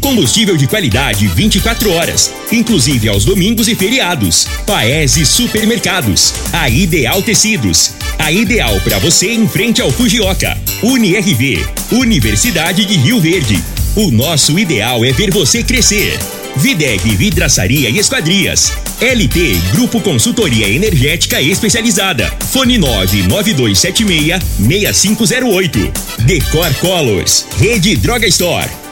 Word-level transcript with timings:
Combustível 0.00 0.56
de 0.56 0.66
qualidade 0.66 1.26
24 1.28 1.92
horas, 1.92 2.32
inclusive 2.50 3.08
aos 3.08 3.24
domingos 3.24 3.68
e 3.68 3.74
feriados. 3.74 4.46
Paese 4.66 5.26
Supermercados. 5.26 6.32
A 6.52 6.68
Ideal 6.68 7.22
Tecidos. 7.22 7.92
A 8.18 8.32
ideal 8.32 8.80
para 8.80 8.98
você 8.98 9.32
em 9.32 9.46
frente 9.46 9.80
ao 9.82 9.90
Fujioka. 9.90 10.56
UniRV. 10.82 11.64
Universidade 11.92 12.84
de 12.84 12.96
Rio 12.96 13.20
Verde. 13.20 13.62
O 13.94 14.10
nosso 14.10 14.58
ideal 14.58 15.04
é 15.04 15.12
ver 15.12 15.30
você 15.30 15.62
crescer. 15.62 16.18
Videg 16.56 17.16
Vidraçaria 17.16 17.90
e 17.90 17.98
Esquadrias. 17.98 18.72
LT 19.00 19.58
Grupo 19.72 20.00
Consultoria 20.00 20.68
Energética 20.68 21.40
Especializada. 21.40 22.30
Fone 22.50 22.78
99276 22.78 24.38
6508. 24.58 25.92
Decor 26.20 26.74
Colors. 26.74 27.46
Rede 27.58 27.96
Droga 27.96 28.26
Store. 28.26 28.79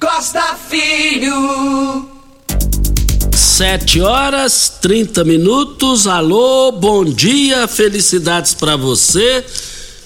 Costa 0.00 0.56
Filho. 0.70 2.08
Sete 3.36 4.00
horas, 4.00 4.72
30 4.80 5.22
minutos. 5.24 6.06
Alô, 6.06 6.72
bom 6.72 7.04
dia, 7.04 7.68
felicidades 7.68 8.54
para 8.54 8.76
você. 8.76 9.44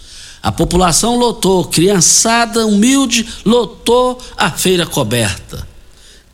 A 0.49 0.53
população 0.53 1.19
lotou, 1.19 1.63
criançada 1.63 2.67
humilde 2.67 3.29
lotou 3.45 4.19
a 4.35 4.51
feira 4.51 4.87
coberta. 4.87 5.69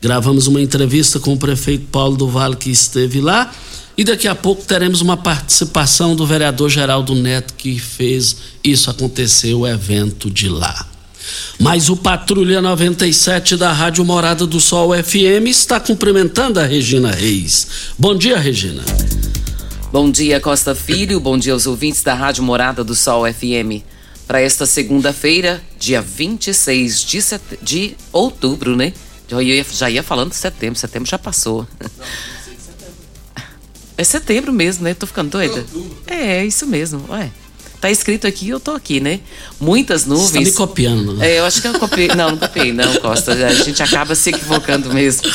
Gravamos 0.01 0.47
uma 0.47 0.61
entrevista 0.61 1.19
com 1.19 1.33
o 1.33 1.37
prefeito 1.37 1.87
Paulo 1.87 2.15
do 2.15 2.25
Vale 2.25 2.55
que 2.55 2.71
esteve 2.71 3.19
lá 3.19 3.53
e 3.97 4.05
daqui 4.05 4.25
a 4.25 4.33
pouco 4.33 4.63
teremos 4.63 5.01
uma 5.01 5.17
participação 5.17 6.15
do 6.15 6.25
vereador 6.25 6.69
Geraldo 6.69 7.13
Neto 7.13 7.55
que 7.55 7.77
fez 7.77 8.37
isso 8.63 8.89
acontecer, 8.89 9.53
o 9.53 9.67
evento 9.67 10.31
de 10.31 10.47
lá. 10.47 10.87
Mas 11.59 11.89
o 11.89 11.97
Patrulha 11.97 12.61
97 12.61 13.57
da 13.57 13.73
Rádio 13.73 14.05
Morada 14.05 14.47
do 14.47 14.61
Sol 14.61 14.91
FM 14.93 15.47
está 15.47 15.77
cumprimentando 15.77 16.61
a 16.61 16.63
Regina 16.63 17.11
Reis. 17.11 17.67
Bom 17.99 18.15
dia, 18.15 18.39
Regina. 18.39 18.81
Bom 19.91 20.09
dia, 20.09 20.39
Costa 20.39 20.73
Filho. 20.73 21.19
Bom 21.19 21.37
dia 21.37 21.51
aos 21.51 21.67
ouvintes 21.67 22.01
da 22.01 22.13
Rádio 22.13 22.43
Morada 22.43 22.81
do 22.81 22.95
Sol 22.95 23.25
FM. 23.25 23.83
Para 24.27 24.41
esta 24.41 24.65
segunda-feira, 24.65 25.61
dia 25.77 26.01
26 26.01 27.03
de, 27.03 27.21
set... 27.21 27.41
de 27.61 27.95
outubro, 28.11 28.75
né? 28.75 28.93
Já 29.27 29.41
ia, 29.41 29.65
já 29.71 29.89
ia 29.89 30.03
falando 30.03 30.29
de 30.29 30.35
setembro, 30.35 30.79
setembro 30.79 31.09
já 31.09 31.19
passou. 31.19 31.67
É 33.97 34.03
setembro 34.03 34.51
mesmo, 34.51 34.83
né? 34.83 34.93
Tô 34.93 35.07
ficando 35.07 35.29
doida. 35.29 35.65
É, 36.05 36.39
é 36.39 36.45
isso 36.45 36.67
mesmo. 36.67 37.05
Ué. 37.09 37.31
Tá 37.79 37.89
escrito 37.89 38.25
aqui, 38.25 38.49
eu 38.49 38.59
tô 38.59 38.71
aqui, 38.71 38.99
né? 38.99 39.19
Muitas 39.59 40.05
nuvens. 40.05 40.29
Você 40.29 40.33
tá 40.33 40.41
me 40.41 40.51
copiando. 40.51 41.13
Né? 41.13 41.31
É, 41.31 41.39
eu 41.39 41.45
acho 41.45 41.61
que 41.61 41.67
eu 41.67 41.79
copiei. 41.79 42.07
Não, 42.09 42.31
não 42.31 42.37
copiei, 42.37 42.73
não, 42.73 42.95
Costa. 42.95 43.31
A 43.31 43.53
gente 43.53 43.81
acaba 43.81 44.15
se 44.15 44.31
equivocando 44.31 44.93
mesmo. 44.93 45.31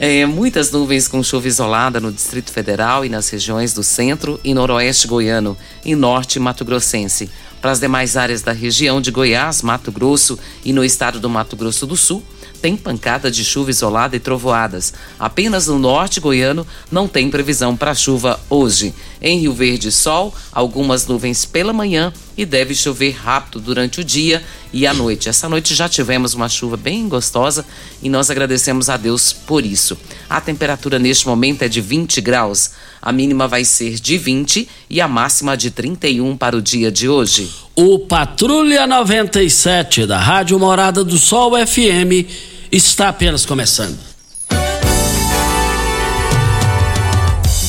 É, 0.00 0.24
muitas 0.26 0.70
nuvens 0.70 1.08
com 1.08 1.22
chuva 1.22 1.48
isolada 1.48 2.00
no 2.00 2.12
Distrito 2.12 2.52
Federal 2.52 3.04
e 3.04 3.08
nas 3.08 3.28
regiões 3.28 3.74
do 3.74 3.82
centro 3.82 4.40
e 4.44 4.54
noroeste 4.54 5.08
goiano 5.08 5.56
e 5.84 5.94
norte 5.94 6.38
Mato 6.38 6.64
Grossense. 6.64 7.28
Para 7.60 7.72
as 7.72 7.80
demais 7.80 8.16
áreas 8.16 8.42
da 8.42 8.52
região 8.52 9.00
de 9.00 9.10
Goiás, 9.10 9.62
Mato 9.62 9.90
Grosso 9.90 10.38
e 10.64 10.72
no 10.72 10.84
estado 10.84 11.18
do 11.18 11.28
Mato 11.28 11.56
Grosso 11.56 11.86
do 11.86 11.96
Sul, 11.96 12.22
tem 12.60 12.76
pancada 12.76 13.30
de 13.30 13.44
chuva 13.44 13.70
isolada 13.70 14.16
e 14.16 14.20
trovoadas. 14.20 14.92
Apenas 15.18 15.66
no 15.66 15.78
norte 15.78 16.20
goiano 16.20 16.66
não 16.90 17.08
tem 17.08 17.30
previsão 17.30 17.76
para 17.76 17.94
chuva 17.94 18.38
hoje. 18.50 18.94
Em 19.20 19.38
Rio 19.40 19.52
Verde, 19.52 19.90
sol, 19.90 20.34
algumas 20.52 21.06
nuvens 21.06 21.44
pela 21.44 21.72
manhã 21.72 22.12
e 22.36 22.44
deve 22.44 22.74
chover 22.74 23.12
rápido 23.12 23.60
durante 23.60 24.00
o 24.00 24.04
dia 24.04 24.42
e 24.72 24.86
à 24.86 24.94
noite. 24.94 25.28
Essa 25.28 25.48
noite 25.48 25.74
já 25.74 25.88
tivemos 25.88 26.34
uma 26.34 26.48
chuva 26.48 26.76
bem 26.76 27.08
gostosa 27.08 27.64
e 28.02 28.08
nós 28.08 28.30
agradecemos 28.30 28.88
a 28.88 28.96
Deus 28.96 29.32
por 29.32 29.64
isso. 29.64 29.98
A 30.28 30.40
temperatura 30.40 30.98
neste 30.98 31.26
momento 31.26 31.62
é 31.62 31.68
de 31.68 31.80
20 31.80 32.20
graus. 32.20 32.72
A 33.00 33.12
mínima 33.12 33.48
vai 33.48 33.64
ser 33.64 33.94
de 33.94 34.18
20 34.18 34.68
e 34.90 35.00
a 35.00 35.08
máxima 35.08 35.56
de 35.56 35.70
31 35.70 36.36
para 36.36 36.56
o 36.56 36.62
dia 36.62 36.90
de 36.90 37.08
hoje. 37.08 37.67
O 37.80 38.00
Patrulha 38.00 38.88
97 38.88 40.04
da 40.04 40.18
Rádio 40.18 40.58
Morada 40.58 41.04
do 41.04 41.16
Sol 41.16 41.52
FM 41.64 42.26
está 42.72 43.08
apenas 43.08 43.46
começando. 43.46 43.96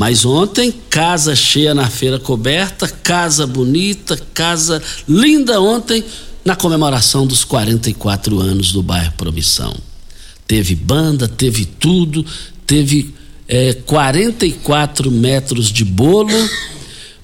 Mas 0.00 0.24
ontem, 0.24 0.72
casa 0.88 1.36
cheia 1.36 1.74
na 1.74 1.86
feira 1.86 2.18
coberta, 2.18 2.88
casa 2.88 3.46
bonita, 3.46 4.18
casa 4.32 4.82
linda 5.06 5.60
ontem, 5.60 6.02
na 6.42 6.56
comemoração 6.56 7.26
dos 7.26 7.44
44 7.44 8.40
anos 8.40 8.72
do 8.72 8.82
bairro 8.82 9.12
Promissão. 9.12 9.76
Teve 10.46 10.74
banda, 10.74 11.28
teve 11.28 11.66
tudo, 11.66 12.24
teve 12.66 13.14
é, 13.46 13.74
44 13.74 15.10
metros 15.10 15.70
de 15.70 15.84
bolo. 15.84 16.32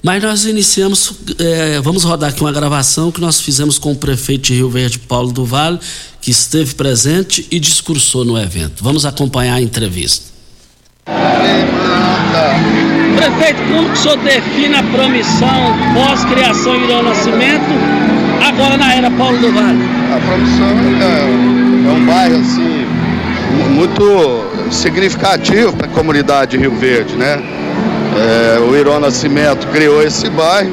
Mas 0.03 0.21
nós 0.21 0.45
iniciamos, 0.45 1.13
é, 1.39 1.81
vamos 1.81 2.03
rodar 2.03 2.29
aqui 2.29 2.41
uma 2.41 2.51
gravação 2.51 3.11
que 3.11 3.19
nós 3.19 3.41
fizemos 3.41 3.79
com 3.79 3.93
o 3.93 3.95
prefeito 3.95 4.43
de 4.43 4.53
Rio 4.53 4.69
Verde, 4.69 4.99
Paulo 4.99 5.31
do 5.31 5.43
Vale, 5.43 5.79
que 6.21 6.29
esteve 6.29 6.75
presente 6.75 7.43
e 7.49 7.59
discursou 7.59 8.23
no 8.23 8.37
evento. 8.37 8.83
Vamos 8.83 9.03
acompanhar 9.03 9.55
a 9.55 9.61
entrevista. 9.63 10.36
Prefeito, 13.15 13.61
como 13.71 13.89
que 13.89 13.93
o 13.93 13.95
senhor 13.95 14.17
define 14.17 14.75
a 14.75 14.83
promissão 14.83 15.73
pós-criação 15.93 16.75
e 16.75 17.01
nascimento, 17.01 17.63
agora 18.45 18.75
na 18.77 18.93
era 18.93 19.09
Paulo 19.11 19.37
do 19.37 19.51
Vale? 19.53 19.79
A 20.13 20.19
promissão 20.19 20.67
é, 21.01 21.89
é 21.89 21.91
um 21.91 22.05
bairro 22.05 22.35
assim, 22.35 22.85
muito 23.73 24.45
significativo 24.69 25.73
para 25.73 25.87
a 25.87 25.89
comunidade 25.89 26.51
de 26.51 26.57
Rio 26.57 26.75
Verde, 26.75 27.15
né? 27.15 27.41
É, 28.17 28.59
o 28.59 28.75
Irô 28.75 28.99
Nascimento 28.99 29.67
criou 29.67 30.03
esse 30.03 30.29
bairro 30.29 30.71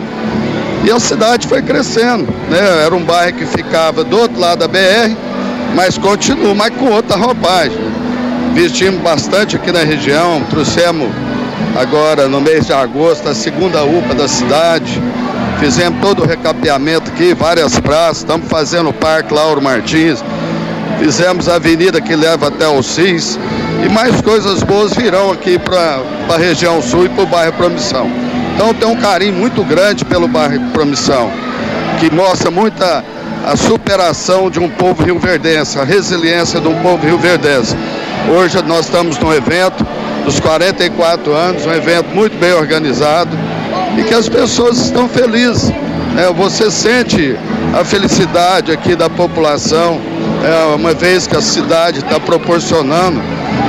e 0.84 0.90
a 0.90 0.98
cidade 0.98 1.46
foi 1.46 1.62
crescendo, 1.62 2.26
né? 2.50 2.84
Era 2.84 2.94
um 2.94 3.04
bairro 3.04 3.36
que 3.36 3.46
ficava 3.46 4.02
do 4.02 4.18
outro 4.18 4.40
lado 4.40 4.58
da 4.60 4.68
BR, 4.68 5.14
mas 5.74 5.96
continua, 5.96 6.54
mas 6.54 6.70
com 6.74 6.86
outra 6.86 7.16
roupagem. 7.16 8.03
Investimos 8.54 9.00
bastante 9.00 9.56
aqui 9.56 9.72
na 9.72 9.80
região, 9.80 10.40
trouxemos 10.48 11.10
agora 11.76 12.28
no 12.28 12.40
mês 12.40 12.64
de 12.64 12.72
agosto 12.72 13.28
a 13.28 13.34
segunda 13.34 13.82
UPA 13.82 14.14
da 14.14 14.28
cidade. 14.28 15.02
Fizemos 15.58 16.00
todo 16.00 16.22
o 16.22 16.26
recapeamento 16.26 17.10
aqui, 17.10 17.34
várias 17.34 17.80
praças, 17.80 18.18
estamos 18.18 18.48
fazendo 18.48 18.90
o 18.90 18.92
Parque 18.92 19.34
Lauro 19.34 19.60
Martins, 19.60 20.22
fizemos 21.00 21.48
a 21.48 21.56
avenida 21.56 22.00
que 22.00 22.14
leva 22.14 22.46
até 22.46 22.68
o 22.68 22.80
CIS 22.80 23.40
e 23.84 23.88
mais 23.88 24.20
coisas 24.20 24.62
boas 24.62 24.94
virão 24.94 25.32
aqui 25.32 25.58
para 25.58 25.98
a 26.32 26.38
região 26.38 26.80
sul 26.80 27.06
e 27.06 27.08
para 27.08 27.24
o 27.24 27.26
bairro 27.26 27.54
Promissão. 27.54 28.08
Então 28.54 28.72
tem 28.72 28.88
um 28.88 28.96
carinho 28.96 29.34
muito 29.34 29.64
grande 29.64 30.04
pelo 30.04 30.28
bairro 30.28 30.60
Promissão, 30.72 31.28
que 31.98 32.08
mostra 32.14 32.52
muita 32.52 33.04
a 33.44 33.56
superação 33.56 34.48
de 34.48 34.60
um 34.60 34.70
povo 34.70 35.02
rioverdense, 35.02 35.76
a 35.76 35.82
resiliência 35.82 36.60
de 36.60 36.68
um 36.68 36.80
povo 36.82 37.04
rioverdense. 37.04 37.76
Hoje 38.32 38.62
nós 38.62 38.86
estamos 38.86 39.18
num 39.18 39.32
evento 39.32 39.86
dos 40.24 40.40
44 40.40 41.32
anos, 41.32 41.66
um 41.66 41.72
evento 41.72 42.08
muito 42.14 42.36
bem 42.38 42.52
organizado 42.52 43.36
e 43.98 44.02
que 44.02 44.14
as 44.14 44.28
pessoas 44.28 44.78
estão 44.78 45.08
felizes. 45.08 45.70
É, 46.16 46.32
você 46.32 46.70
sente 46.70 47.36
a 47.78 47.84
felicidade 47.84 48.72
aqui 48.72 48.96
da 48.96 49.10
população, 49.10 50.00
é, 50.42 50.74
uma 50.74 50.94
vez 50.94 51.26
que 51.26 51.36
a 51.36 51.42
cidade 51.42 51.98
está 51.98 52.18
proporcionando 52.18 53.20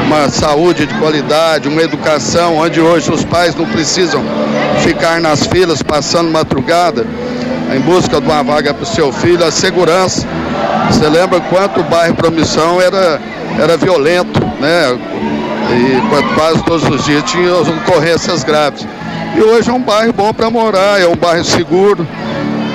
uma 0.05 0.29
saúde 0.29 0.85
de 0.85 0.93
qualidade, 0.95 1.67
uma 1.67 1.81
educação, 1.81 2.57
onde 2.57 2.79
hoje 2.79 3.11
os 3.11 3.23
pais 3.25 3.55
não 3.55 3.65
precisam 3.65 4.23
ficar 4.83 5.19
nas 5.19 5.45
filas 5.47 5.81
passando 5.81 6.31
madrugada 6.31 7.05
em 7.75 7.79
busca 7.79 8.21
de 8.21 8.27
uma 8.27 8.43
vaga 8.43 8.73
para 8.73 8.83
o 8.83 8.85
seu 8.85 9.11
filho, 9.11 9.43
a 9.43 9.51
segurança. 9.51 10.27
Você 10.89 11.07
lembra 11.09 11.39
quanto 11.41 11.79
o 11.79 11.83
bairro 11.83 12.13
Promissão 12.13 12.79
era, 12.79 13.19
era 13.59 13.75
violento, 13.75 14.39
né? 14.59 14.97
E 15.71 16.35
quase 16.35 16.63
todos 16.63 16.87
os 16.87 17.05
dias 17.05 17.23
tinha 17.23 17.53
ocorrências 17.55 18.43
graves. 18.43 18.87
E 19.35 19.41
hoje 19.41 19.69
é 19.69 19.73
um 19.73 19.81
bairro 19.81 20.13
bom 20.13 20.33
para 20.33 20.49
morar, 20.49 21.01
é 21.01 21.07
um 21.07 21.15
bairro 21.15 21.43
seguro, 21.43 22.07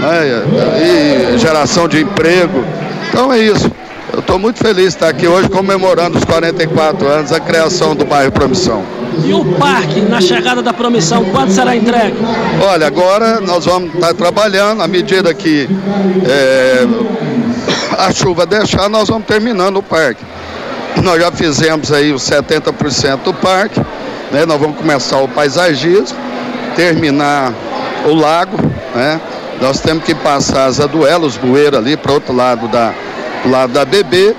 né? 0.00 1.34
e 1.34 1.38
geração 1.38 1.88
de 1.88 2.02
emprego. 2.02 2.64
Então 3.08 3.32
é 3.32 3.38
isso. 3.38 3.70
Eu 4.12 4.18
estou 4.18 4.38
muito 4.38 4.58
feliz 4.58 4.88
de 4.88 4.88
estar 4.88 5.08
aqui 5.08 5.26
hoje 5.26 5.48
comemorando 5.48 6.18
os 6.18 6.24
44 6.24 7.06
anos 7.06 7.30
da 7.30 7.38
criação 7.38 7.94
do 7.94 8.04
bairro 8.04 8.32
Promissão. 8.32 8.84
E 9.24 9.32
o 9.32 9.44
parque, 9.54 10.00
na 10.00 10.20
chegada 10.20 10.62
da 10.62 10.72
Promissão, 10.72 11.24
quando 11.26 11.50
será 11.50 11.76
entregue? 11.76 12.16
Olha, 12.62 12.86
agora 12.86 13.40
nós 13.40 13.64
vamos 13.64 13.94
estar 13.94 14.12
trabalhando, 14.14 14.82
à 14.82 14.88
medida 14.88 15.32
que 15.32 15.68
é, 16.26 16.86
a 17.98 18.12
chuva 18.12 18.46
deixar, 18.46 18.88
nós 18.88 19.08
vamos 19.08 19.26
terminando 19.26 19.76
o 19.76 19.82
parque. 19.82 20.24
Nós 21.02 21.20
já 21.20 21.30
fizemos 21.30 21.92
aí 21.92 22.12
os 22.12 22.22
70% 22.22 23.22
do 23.22 23.34
parque, 23.34 23.80
né? 24.30 24.44
nós 24.46 24.60
vamos 24.60 24.76
começar 24.76 25.18
o 25.18 25.28
paisagismo, 25.28 26.16
terminar 26.76 27.52
o 28.06 28.14
lago, 28.14 28.56
né? 28.94 29.20
Nós 29.60 29.80
temos 29.80 30.04
que 30.04 30.14
passar 30.14 30.66
as 30.66 30.80
aduelas, 30.80 31.36
bueiros 31.36 31.78
ali 31.78 31.96
para 31.96 32.12
outro 32.12 32.34
lado 32.34 32.66
da, 32.68 32.94
lado 33.44 33.72
da 33.74 33.84
BB 33.84 34.34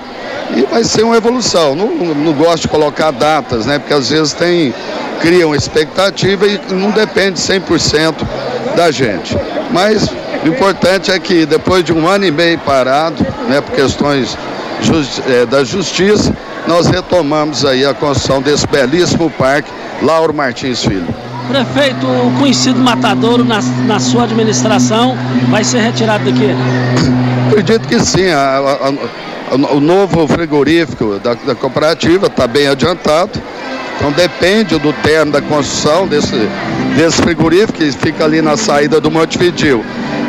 e 0.56 0.62
vai 0.62 0.82
ser 0.82 1.04
uma 1.04 1.16
evolução. 1.16 1.74
Não, 1.74 1.86
não, 1.88 2.32
gosto 2.32 2.62
de 2.62 2.68
colocar 2.68 3.10
datas, 3.12 3.64
né? 3.66 3.78
Porque 3.78 3.94
às 3.94 4.10
vezes 4.10 4.32
tem, 4.32 4.74
criam 5.20 5.54
expectativa 5.54 6.46
e 6.46 6.60
não 6.70 6.90
depende 6.90 7.38
100% 7.38 8.14
da 8.74 8.90
gente. 8.90 9.36
Mas 9.70 10.08
o 10.44 10.48
importante 10.48 11.10
é 11.10 11.18
que 11.18 11.46
depois 11.46 11.84
de 11.84 11.92
um 11.92 12.06
ano 12.06 12.24
e 12.24 12.30
meio 12.30 12.58
parado, 12.58 13.24
né, 13.48 13.60
por 13.60 13.72
questões 13.74 14.36
da 15.50 15.64
justiça, 15.64 16.34
nós 16.66 16.86
retomamos 16.86 17.64
aí 17.64 17.84
a 17.84 17.94
construção 17.94 18.40
desse 18.40 18.66
belíssimo 18.66 19.30
parque 19.30 19.70
Lauro 20.02 20.32
Martins 20.32 20.84
Filho. 20.84 21.06
Prefeito, 21.48 22.06
o 22.06 22.32
conhecido 22.38 22.78
matadouro 22.78 23.44
na, 23.44 23.60
na 23.86 23.98
sua 23.98 24.24
administração 24.24 25.16
vai 25.50 25.64
ser 25.64 25.80
retirado 25.80 26.24
daqui? 26.24 26.48
Acredito 27.50 27.86
que 27.86 28.00
sim. 28.00 28.28
A, 28.28 28.38
a, 28.38 29.54
a, 29.54 29.74
o 29.74 29.80
novo 29.80 30.26
frigorífico 30.26 31.18
da, 31.18 31.34
da 31.34 31.54
cooperativa 31.54 32.26
está 32.26 32.46
bem 32.46 32.68
adiantado. 32.68 33.42
Então 33.96 34.10
depende 34.12 34.78
do 34.78 34.92
termo 34.94 35.32
da 35.32 35.42
construção 35.42 36.08
desse, 36.08 36.34
desse 36.96 37.20
frigorífico 37.22 37.74
que 37.74 37.92
fica 37.92 38.24
ali 38.24 38.40
na 38.40 38.56
saída 38.56 39.00
do 39.00 39.10
Montevidil. 39.10 39.84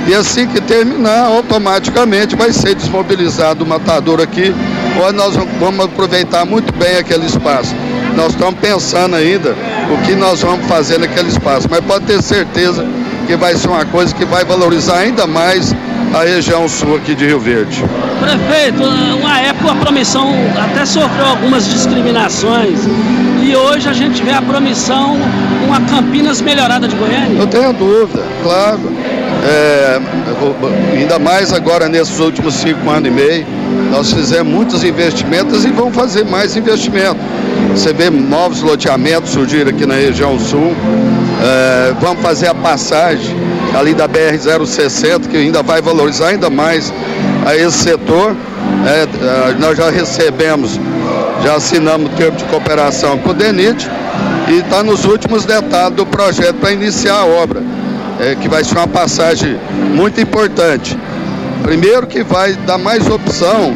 E 0.05 0.13
assim 0.13 0.47
que 0.47 0.59
terminar, 0.59 1.27
automaticamente 1.27 2.35
vai 2.35 2.51
ser 2.51 2.75
desmobilizado 2.75 3.63
o 3.63 3.67
matador 3.67 4.21
aqui, 4.21 4.53
onde 5.01 5.13
nós 5.13 5.35
vamos 5.59 5.85
aproveitar 5.85 6.45
muito 6.45 6.73
bem 6.73 6.97
aquele 6.97 7.25
espaço. 7.25 7.73
Nós 8.15 8.33
estamos 8.33 8.59
pensando 8.59 9.15
ainda 9.15 9.55
o 9.91 9.97
que 10.05 10.13
nós 10.13 10.41
vamos 10.41 10.67
fazer 10.67 10.99
naquele 10.99 11.29
espaço, 11.29 11.67
mas 11.69 11.79
pode 11.79 12.05
ter 12.05 12.21
certeza 12.21 12.85
que 13.25 13.35
vai 13.35 13.55
ser 13.55 13.69
uma 13.69 13.85
coisa 13.85 14.13
que 14.13 14.25
vai 14.25 14.43
valorizar 14.43 14.97
ainda 14.97 15.25
mais 15.25 15.73
a 16.13 16.23
região 16.23 16.67
sul 16.67 16.97
aqui 16.97 17.15
de 17.15 17.25
Rio 17.25 17.39
Verde. 17.39 17.83
Prefeito, 18.19 18.83
uma 19.19 19.39
época 19.39 19.71
a 19.71 19.75
promissão 19.75 20.33
até 20.61 20.85
sofreu 20.85 21.25
algumas 21.25 21.65
discriminações 21.65 22.79
e 23.41 23.55
hoje 23.55 23.89
a 23.89 23.93
gente 23.93 24.21
vê 24.21 24.31
a 24.31 24.41
promissão 24.41 25.17
com 25.65 25.73
a 25.73 25.79
Campinas 25.81 26.39
melhorada 26.41 26.87
de 26.87 26.95
Goiânia. 26.95 27.39
Não 27.39 27.47
tenho 27.47 27.73
dúvida, 27.73 28.23
claro. 28.43 28.79
É, 29.45 29.99
ainda 30.97 31.19
mais 31.19 31.51
agora 31.51 31.89
nesses 31.89 32.19
últimos 32.19 32.53
cinco 32.55 32.89
anos 32.89 33.09
e 33.09 33.11
meio, 33.11 33.45
nós 33.91 34.13
fizemos 34.13 34.51
muitos 34.51 34.83
investimentos 34.83 35.65
e 35.65 35.69
vamos 35.69 35.95
fazer 35.95 36.23
mais 36.23 36.55
investimentos. 36.55 37.21
Você 37.71 37.91
vê 37.91 38.09
novos 38.09 38.61
loteamentos 38.61 39.31
surgir 39.31 39.67
aqui 39.67 39.85
na 39.85 39.95
região 39.95 40.39
sul. 40.39 40.73
É, 41.43 41.93
vamos 41.99 42.21
fazer 42.21 42.47
a 42.47 42.55
passagem 42.55 43.35
ali 43.77 43.93
da 43.93 44.07
BR-060, 44.07 45.27
que 45.27 45.37
ainda 45.37 45.61
vai 45.61 45.81
valorizar 45.81 46.29
ainda 46.29 46.49
mais 46.49 46.93
a 47.45 47.55
esse 47.55 47.79
setor. 47.79 48.35
É, 48.85 49.53
nós 49.59 49.77
já 49.77 49.89
recebemos, 49.89 50.79
já 51.43 51.55
assinamos 51.55 52.11
o 52.11 52.15
termo 52.15 52.37
de 52.37 52.43
cooperação 52.45 53.17
com 53.17 53.31
o 53.31 53.33
DENIT 53.33 53.89
e 54.49 54.59
está 54.59 54.83
nos 54.83 55.05
últimos 55.05 55.45
detalhes 55.45 55.95
do 55.95 56.05
projeto 56.05 56.55
para 56.55 56.71
iniciar 56.71 57.15
a 57.15 57.25
obra, 57.25 57.61
é, 58.23 58.35
que 58.35 58.47
vai 58.47 58.63
ser 58.63 58.77
uma 58.77 58.87
passagem 58.87 59.59
muito 59.93 60.21
importante. 60.21 60.97
Primeiro 61.61 62.07
que 62.07 62.23
vai 62.23 62.53
dar 62.53 62.77
mais 62.77 63.07
opção 63.07 63.75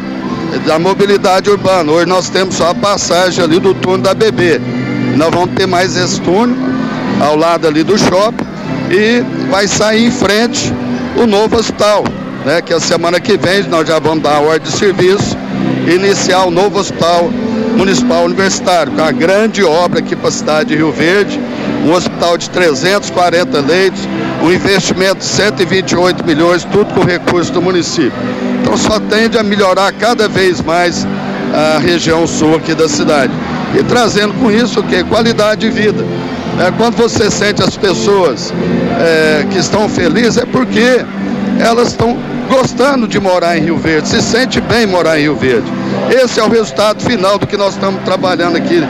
da 0.66 0.78
mobilidade 0.78 1.50
urbana. 1.50 1.92
Hoje 1.92 2.06
nós 2.06 2.30
temos 2.30 2.54
só 2.54 2.70
a 2.70 2.74
passagem 2.74 3.44
ali 3.44 3.58
do 3.58 3.74
túnel 3.74 3.98
da 3.98 4.14
BB. 4.14 4.60
Nós 5.16 5.30
vamos 5.30 5.54
ter 5.54 5.66
mais 5.66 5.96
esse 5.96 6.20
túnel 6.20 6.56
ao 7.20 7.36
lado 7.36 7.66
ali 7.66 7.82
do 7.82 7.98
shopping 7.98 8.46
e 8.90 9.22
vai 9.50 9.66
sair 9.66 10.06
em 10.06 10.10
frente 10.10 10.72
o 11.16 11.26
novo 11.26 11.56
hospital, 11.56 12.04
né? 12.44 12.62
Que 12.62 12.72
a 12.72 12.80
semana 12.80 13.20
que 13.20 13.36
vem 13.36 13.64
nós 13.64 13.86
já 13.86 13.98
vamos 13.98 14.22
dar 14.22 14.36
a 14.36 14.40
ordem 14.40 14.70
de 14.70 14.76
serviço 14.78 15.36
e 15.86 15.94
iniciar 15.94 16.44
o 16.44 16.50
novo 16.50 16.78
hospital 16.78 17.30
municipal 17.76 18.24
universitário, 18.24 18.92
com 18.92 19.02
a 19.02 19.12
grande 19.12 19.62
obra 19.62 20.00
aqui 20.00 20.16
para 20.16 20.28
a 20.28 20.32
cidade 20.32 20.70
de 20.70 20.76
Rio 20.76 20.90
Verde, 20.90 21.38
um 21.84 21.92
hospital 21.92 22.36
de 22.36 22.50
340 22.50 23.60
leitos, 23.60 24.00
um 24.42 24.52
investimento 24.52 25.18
de 25.18 25.24
128 25.24 26.24
milhões, 26.24 26.64
tudo 26.64 26.92
com 26.94 27.04
recursos 27.04 27.50
do 27.50 27.60
município. 27.60 28.12
Então 28.60 28.76
só 28.76 29.00
tende 29.00 29.38
a 29.38 29.42
melhorar 29.42 29.92
cada 29.92 30.28
vez 30.28 30.60
mais 30.60 31.06
a 31.52 31.78
região 31.78 32.26
sul 32.26 32.56
aqui 32.56 32.74
da 32.74 32.88
cidade. 32.88 33.32
E 33.78 33.82
trazendo 33.82 34.34
com 34.34 34.50
isso 34.50 34.80
o 34.80 34.82
que? 34.82 35.02
Qualidade 35.04 35.62
de 35.62 35.70
vida. 35.70 36.04
É, 36.58 36.72
quando 36.72 36.96
você 36.96 37.30
sente 37.30 37.62
as 37.62 37.76
pessoas 37.76 38.52
é, 39.00 39.46
que 39.48 39.58
estão 39.58 39.88
felizes, 39.88 40.38
é 40.38 40.46
porque 40.46 41.04
elas 41.60 41.88
estão 41.88 42.16
gostando 42.48 43.06
de 43.06 43.20
morar 43.20 43.56
em 43.56 43.60
Rio 43.60 43.76
Verde, 43.76 44.08
se 44.08 44.22
sente 44.22 44.60
bem 44.60 44.86
morar 44.86 45.18
em 45.18 45.22
Rio 45.22 45.36
Verde. 45.36 45.70
Esse 46.10 46.40
é 46.40 46.44
o 46.44 46.48
resultado 46.48 47.02
final 47.02 47.38
do 47.38 47.46
que 47.46 47.56
nós 47.56 47.74
estamos 47.74 48.02
trabalhando 48.02 48.56
aqui 48.56 48.82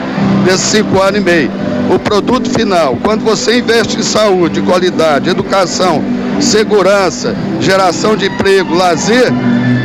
nesses 0.45 0.67
cinco 0.67 1.01
anos 1.01 1.19
e 1.19 1.23
meio. 1.23 1.51
O 1.89 1.97
produto 1.97 2.49
final, 2.51 2.97
quando 3.01 3.23
você 3.23 3.57
investe 3.57 3.97
em 3.97 4.03
saúde, 4.03 4.61
qualidade, 4.61 5.29
educação, 5.29 6.03
segurança, 6.39 7.35
geração 7.59 8.15
de 8.15 8.27
emprego, 8.27 8.75
lazer, 8.75 9.31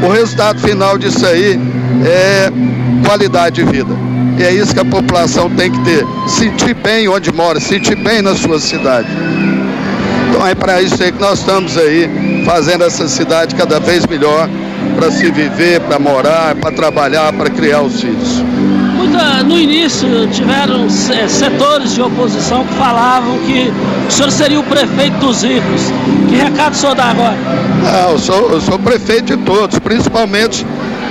o 0.06 0.12
resultado 0.12 0.60
final 0.60 0.98
disso 0.98 1.24
aí 1.24 1.58
é 2.04 2.52
qualidade 3.06 3.64
de 3.64 3.70
vida. 3.70 3.94
E 4.38 4.42
é 4.42 4.52
isso 4.52 4.74
que 4.74 4.80
a 4.80 4.84
população 4.84 5.48
tem 5.48 5.70
que 5.70 5.78
ter. 5.80 6.04
Sentir 6.26 6.74
bem 6.74 7.08
onde 7.08 7.32
mora, 7.32 7.58
sentir 7.58 7.96
bem 7.96 8.20
na 8.20 8.34
sua 8.34 8.60
cidade. 8.60 9.08
Então 10.28 10.46
é 10.46 10.54
para 10.54 10.82
isso 10.82 11.02
aí 11.02 11.10
que 11.10 11.20
nós 11.20 11.38
estamos 11.38 11.78
aí 11.78 12.42
fazendo 12.44 12.84
essa 12.84 13.08
cidade 13.08 13.54
cada 13.54 13.80
vez 13.80 14.04
melhor 14.06 14.48
para 14.96 15.10
se 15.10 15.30
viver, 15.30 15.80
para 15.80 15.98
morar, 15.98 16.54
para 16.56 16.70
trabalhar, 16.72 17.32
para 17.32 17.48
criar 17.48 17.80
os 17.82 18.00
filhos. 18.00 18.42
No 19.42 19.58
início 19.58 20.28
tiveram 20.28 20.86
é, 20.86 21.28
setores 21.28 21.94
de 21.94 22.00
oposição 22.00 22.64
que 22.64 22.74
falavam 22.74 23.38
que 23.40 23.72
o 24.08 24.10
senhor 24.10 24.30
seria 24.30 24.60
o 24.60 24.62
prefeito 24.62 25.16
dos 25.18 25.42
ricos. 25.42 25.82
Que 26.28 26.36
recado 26.36 26.72
o 26.72 26.76
senhor 26.76 26.94
dá 26.94 27.06
agora? 27.06 27.36
Não, 27.82 28.12
eu 28.12 28.18
sou, 28.18 28.50
eu 28.52 28.60
sou 28.60 28.78
prefeito 28.78 29.36
de 29.36 29.44
todos, 29.44 29.78
principalmente 29.78 30.64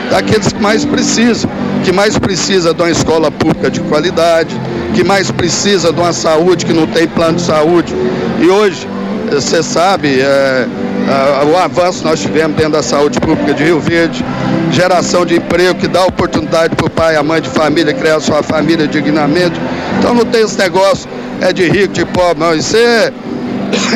daqueles 0.09 0.51
que 0.51 0.61
mais 0.61 0.85
precisam, 0.85 1.49
que 1.83 1.91
mais 1.91 2.17
precisa 2.17 2.73
de 2.73 2.81
uma 2.81 2.91
escola 2.91 3.29
pública 3.29 3.69
de 3.69 3.79
qualidade, 3.81 4.55
que 4.95 5.03
mais 5.03 5.29
precisa 5.29 5.91
de 5.91 5.99
uma 5.99 6.13
saúde 6.13 6.65
que 6.65 6.73
não 6.73 6.87
tem 6.87 7.07
plano 7.07 7.37
de 7.37 7.43
saúde. 7.43 7.93
E 8.39 8.47
hoje, 8.47 8.87
você 9.31 9.61
sabe, 9.61 10.19
é, 10.19 10.67
é, 11.07 11.45
o 11.45 11.57
avanço 11.57 11.99
que 11.99 12.05
nós 12.05 12.19
tivemos 12.19 12.55
dentro 12.55 12.73
da 12.73 12.83
saúde 12.83 13.19
pública 13.19 13.53
de 13.53 13.63
Rio 13.63 13.79
Verde, 13.79 14.23
geração 14.71 15.25
de 15.25 15.35
emprego 15.35 15.79
que 15.79 15.87
dá 15.87 16.05
oportunidade 16.05 16.75
para 16.75 16.85
o 16.85 16.89
pai 16.89 17.15
e 17.15 17.17
a 17.17 17.23
mãe 17.23 17.41
de 17.41 17.49
família 17.49 17.93
criar 17.93 18.19
sua 18.19 18.41
família 18.41 18.87
dignamente. 18.87 19.59
Então 19.99 20.13
não 20.13 20.25
tem 20.25 20.43
esse 20.43 20.57
negócio 20.57 21.09
é 21.41 21.51
de 21.51 21.67
rico, 21.67 21.93
de 21.93 22.05
pobre, 22.05 22.39
não. 22.39 22.55
Isso 22.55 22.77
é, 22.77 23.11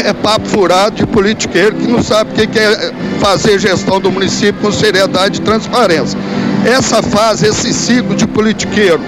é 0.04 0.14
papo 0.14 0.48
furado 0.48 0.96
de 0.98 1.06
politiqueiro 1.06 1.76
que 1.76 1.88
não 1.88 2.04
sabe 2.04 2.32
o 2.32 2.48
que 2.48 2.60
é 2.60 2.92
fazer 3.20 3.58
gestão 3.60 4.00
do 4.00 4.12
município 4.12 4.62
com 4.62 4.72
seriedade 4.72 5.40
e 5.40 5.42
transparência. 5.42 6.20
Essa 6.66 7.02
fase, 7.02 7.48
esse 7.48 7.74
ciclo 7.74 8.16
de 8.16 8.28
politiqueiro 8.28 9.00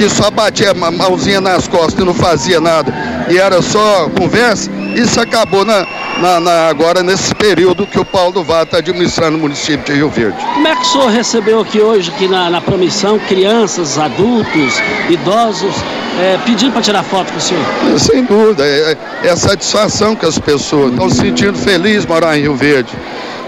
que 0.00 0.08
só 0.08 0.30
batia 0.30 0.70
a 0.70 0.90
mãozinha 0.90 1.42
nas 1.42 1.68
costas 1.68 1.98
e 1.98 2.06
não 2.06 2.14
fazia 2.14 2.58
nada 2.58 2.90
e 3.28 3.36
era 3.36 3.60
só 3.60 4.08
conversa, 4.18 4.70
isso 4.96 5.20
acabou 5.20 5.62
na, 5.62 5.86
na, 6.20 6.40
na, 6.40 6.68
agora 6.68 7.02
nesse 7.02 7.34
período 7.34 7.86
que 7.86 8.00
o 8.00 8.04
Paulo 8.04 8.32
do 8.32 8.42
Vale 8.42 8.64
está 8.64 8.78
administrando 8.78 9.36
o 9.36 9.40
município 9.40 9.84
de 9.84 9.92
Rio 9.92 10.08
Verde. 10.08 10.38
Como 10.54 10.66
é 10.66 10.74
que 10.74 10.80
o 10.80 10.84
senhor 10.86 11.10
recebeu 11.10 11.60
aqui 11.60 11.80
hoje, 11.80 12.10
aqui 12.10 12.26
na, 12.26 12.48
na 12.48 12.62
promissão, 12.62 13.18
crianças, 13.18 13.98
adultos, 13.98 14.82
idosos, 15.10 15.74
é, 16.18 16.38
pedindo 16.46 16.72
para 16.72 16.80
tirar 16.80 17.02
foto 17.02 17.30
com 17.30 17.38
o 17.38 17.40
senhor? 17.42 17.64
Sem 17.98 18.24
dúvida, 18.24 18.64
é, 18.64 18.96
é 19.22 19.28
a 19.28 19.36
satisfação 19.36 20.16
que 20.16 20.24
as 20.24 20.38
pessoas 20.38 20.92
estão 20.92 21.10
se 21.10 21.18
sentindo 21.18 21.58
felizes 21.58 22.06
morar 22.06 22.38
em 22.38 22.40
Rio 22.40 22.56
Verde. 22.56 22.90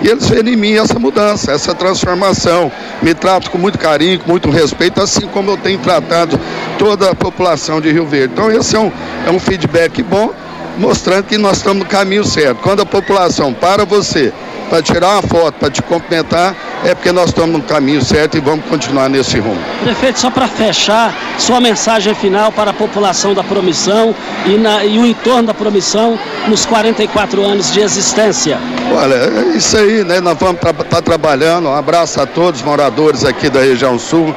E 0.02 0.08
eles 0.08 0.28
veem 0.28 0.54
em 0.54 0.56
mim 0.56 0.72
essa 0.74 0.98
mudança, 0.98 1.52
essa 1.52 1.74
transformação. 1.74 2.70
Me 3.00 3.14
trato 3.14 3.50
com 3.50 3.58
muito 3.58 3.78
carinho, 3.78 4.18
com 4.18 4.30
muito 4.30 4.50
respeito, 4.50 5.00
assim 5.00 5.28
como 5.28 5.52
eu 5.52 5.56
tenho 5.56 5.78
tratado 5.78 6.38
toda 6.78 7.10
a 7.10 7.14
população 7.14 7.80
de 7.80 7.92
Rio 7.92 8.06
Verde. 8.06 8.32
Então 8.32 8.50
esse 8.50 8.74
é 8.74 8.78
um, 8.80 8.90
é 9.26 9.30
um 9.30 9.38
feedback 9.38 10.02
bom 10.02 10.32
mostrando 10.76 11.24
que 11.24 11.38
nós 11.38 11.58
estamos 11.58 11.84
no 11.84 11.88
caminho 11.88 12.24
certo. 12.24 12.58
Quando 12.62 12.82
a 12.82 12.86
população 12.86 13.52
para 13.52 13.84
você 13.84 14.32
para 14.72 14.80
tirar 14.80 15.08
uma 15.10 15.22
foto, 15.22 15.52
para 15.60 15.70
te 15.70 15.82
cumprimentar, 15.82 16.56
é 16.82 16.94
porque 16.94 17.12
nós 17.12 17.28
estamos 17.28 17.60
no 17.60 17.62
caminho 17.62 18.02
certo 18.02 18.38
e 18.38 18.40
vamos 18.40 18.64
continuar 18.64 19.06
nesse 19.06 19.38
rumo. 19.38 19.60
Prefeito, 19.82 20.18
só 20.18 20.30
para 20.30 20.48
fechar, 20.48 21.14
sua 21.38 21.60
mensagem 21.60 22.14
final 22.14 22.50
para 22.50 22.70
a 22.70 22.72
população 22.72 23.34
da 23.34 23.44
Promissão 23.44 24.14
e, 24.46 24.56
na, 24.56 24.82
e 24.82 24.98
o 24.98 25.04
entorno 25.04 25.42
da 25.42 25.52
Promissão 25.52 26.18
nos 26.48 26.64
44 26.64 27.44
anos 27.44 27.70
de 27.70 27.80
existência. 27.80 28.58
Olha, 28.96 29.14
é 29.14 29.56
isso 29.58 29.76
aí, 29.76 30.04
né? 30.04 30.22
Nós 30.22 30.38
vamos 30.38 30.54
estar 30.54 30.72
tra 30.72 30.84
tá 30.84 31.02
trabalhando. 31.02 31.68
Um 31.68 31.74
abraço 31.74 32.18
a 32.18 32.24
todos 32.24 32.60
os 32.60 32.66
moradores 32.66 33.26
aqui 33.26 33.50
da 33.50 33.60
região 33.60 33.98
sul. 33.98 34.34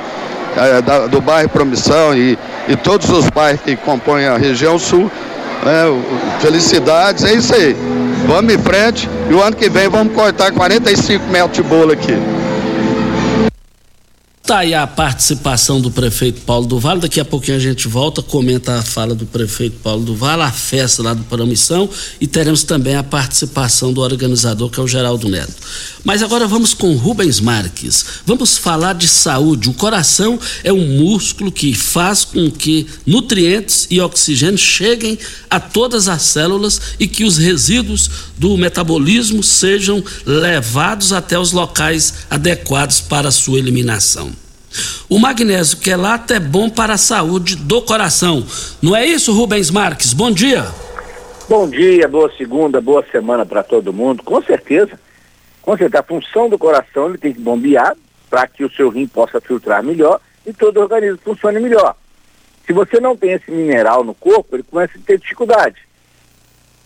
É, 0.58 0.82
da, 0.82 1.08
do 1.08 1.22
bairro 1.22 1.50
Promissão 1.50 2.14
e, 2.14 2.38
e 2.68 2.76
todos 2.76 3.10
os 3.10 3.30
bairros 3.30 3.62
que 3.62 3.78
compõem 3.78 4.26
a 4.26 4.38
região 4.38 4.78
sul. 4.78 5.10
É, 5.66 6.42
felicidades, 6.42 7.24
é 7.24 7.34
isso 7.34 7.56
aí. 7.56 8.05
Vamos 8.28 8.54
em 8.54 8.58
frente 8.58 9.08
e 9.30 9.34
o 9.34 9.42
ano 9.42 9.56
que 9.56 9.70
vem 9.70 9.88
vamos 9.88 10.14
cortar 10.14 10.52
45 10.52 11.26
metros 11.32 11.54
de 11.54 11.64
bolo 11.64 11.92
aqui. 11.92 12.14
Está 14.46 14.60
aí 14.60 14.76
a 14.76 14.86
participação 14.86 15.82
do 15.82 15.90
prefeito 15.90 16.42
Paulo 16.42 16.68
do 16.68 16.80
Vale. 16.80 17.02
Daqui 17.02 17.20
a 17.20 17.26
pouquinho 17.26 17.58
a 17.58 17.60
gente 17.60 17.88
volta, 17.88 18.22
comenta 18.22 18.78
a 18.78 18.84
fala 18.84 19.16
do 19.16 19.26
prefeito 19.26 19.78
Paulo 19.82 20.06
do 20.06 20.16
Vale, 20.16 20.44
a 20.44 20.52
festa 20.52 21.02
lá 21.02 21.16
do 21.16 21.24
Promissão 21.24 21.90
e 22.22 22.28
teremos 22.28 22.64
também 22.64 22.96
a 22.96 23.02
participação 23.02 23.92
do 23.92 24.02
organizador, 24.02 24.70
que 24.70 24.80
é 24.80 24.84
o 24.84 24.88
Geraldo 24.88 25.28
Neto. 25.28 25.52
Mas 26.04 26.22
agora 26.22 26.48
vamos 26.48 26.76
com 26.76 26.96
Rubens 26.96 27.40
Marques. 27.40 28.06
Vamos 28.24 28.56
falar 28.56 28.94
de 28.94 29.08
saúde. 29.08 29.68
O 29.68 29.74
coração 29.74 30.40
é 30.64 30.72
um 30.72 31.00
músculo 31.00 31.52
que 31.52 31.74
faz 31.74 32.24
com 32.24 32.52
que 32.52 32.86
nutrientes 33.04 33.88
e 33.90 34.00
oxigênio 34.00 34.60
cheguem 34.60 35.18
a 35.50 35.60
todas 35.60 36.08
as 36.08 36.22
células 36.22 36.80
e 37.00 37.08
que 37.08 37.24
os 37.24 37.38
resíduos 37.38 38.12
do 38.38 38.56
metabolismo 38.58 39.42
sejam 39.42 40.04
levados 40.24 41.12
até 41.12 41.40
os 41.40 41.52
locais 41.52 42.14
adequados 42.30 43.02
para 43.02 43.32
sua 43.32 43.58
eliminação. 43.58 44.45
O 45.10 45.20
magnésio 45.20 45.80
quelato 45.80 46.34
é 46.34 46.40
bom 46.40 46.70
para 46.70 46.94
a 46.94 46.98
saúde 46.98 47.56
do 47.56 47.82
coração. 47.82 48.46
Não 48.82 48.96
é 48.96 49.06
isso, 49.06 49.34
Rubens 49.34 49.70
Marques? 49.72 50.14
Bom 50.14 50.32
dia. 50.32 50.66
Bom 51.48 51.70
dia, 51.70 52.08
boa 52.08 52.32
segunda, 52.36 52.82
boa 52.82 53.06
semana 53.12 53.46
para 53.46 53.64
todo 53.64 53.94
mundo. 53.94 54.24
Com 54.24 54.42
certeza. 54.42 55.00
Com 55.62 55.78
certeza, 55.78 56.02
a 56.02 56.04
função 56.04 56.50
do 56.50 56.58
coração 56.58 57.10
ele 57.10 57.18
tem 57.18 57.34
que 57.34 57.40
bombear 57.40 57.96
para 58.30 58.48
que 58.48 58.64
o 58.64 58.72
seu 58.72 58.90
rim 58.90 59.08
possa 59.08 59.40
filtrar 59.42 59.84
melhor 59.84 60.20
e 60.46 60.54
todo 60.54 60.78
o 60.78 60.82
organismo 60.82 61.20
funcione 61.24 61.60
melhor. 61.60 61.96
Se 62.66 62.74
você 62.74 63.00
não 63.00 63.16
tem 63.16 63.34
esse 63.34 63.52
mineral 63.52 64.04
no 64.04 64.14
corpo, 64.14 64.56
ele 64.56 64.64
começa 64.64 64.98
a 64.98 65.02
ter 65.02 65.20
dificuldade. 65.20 65.78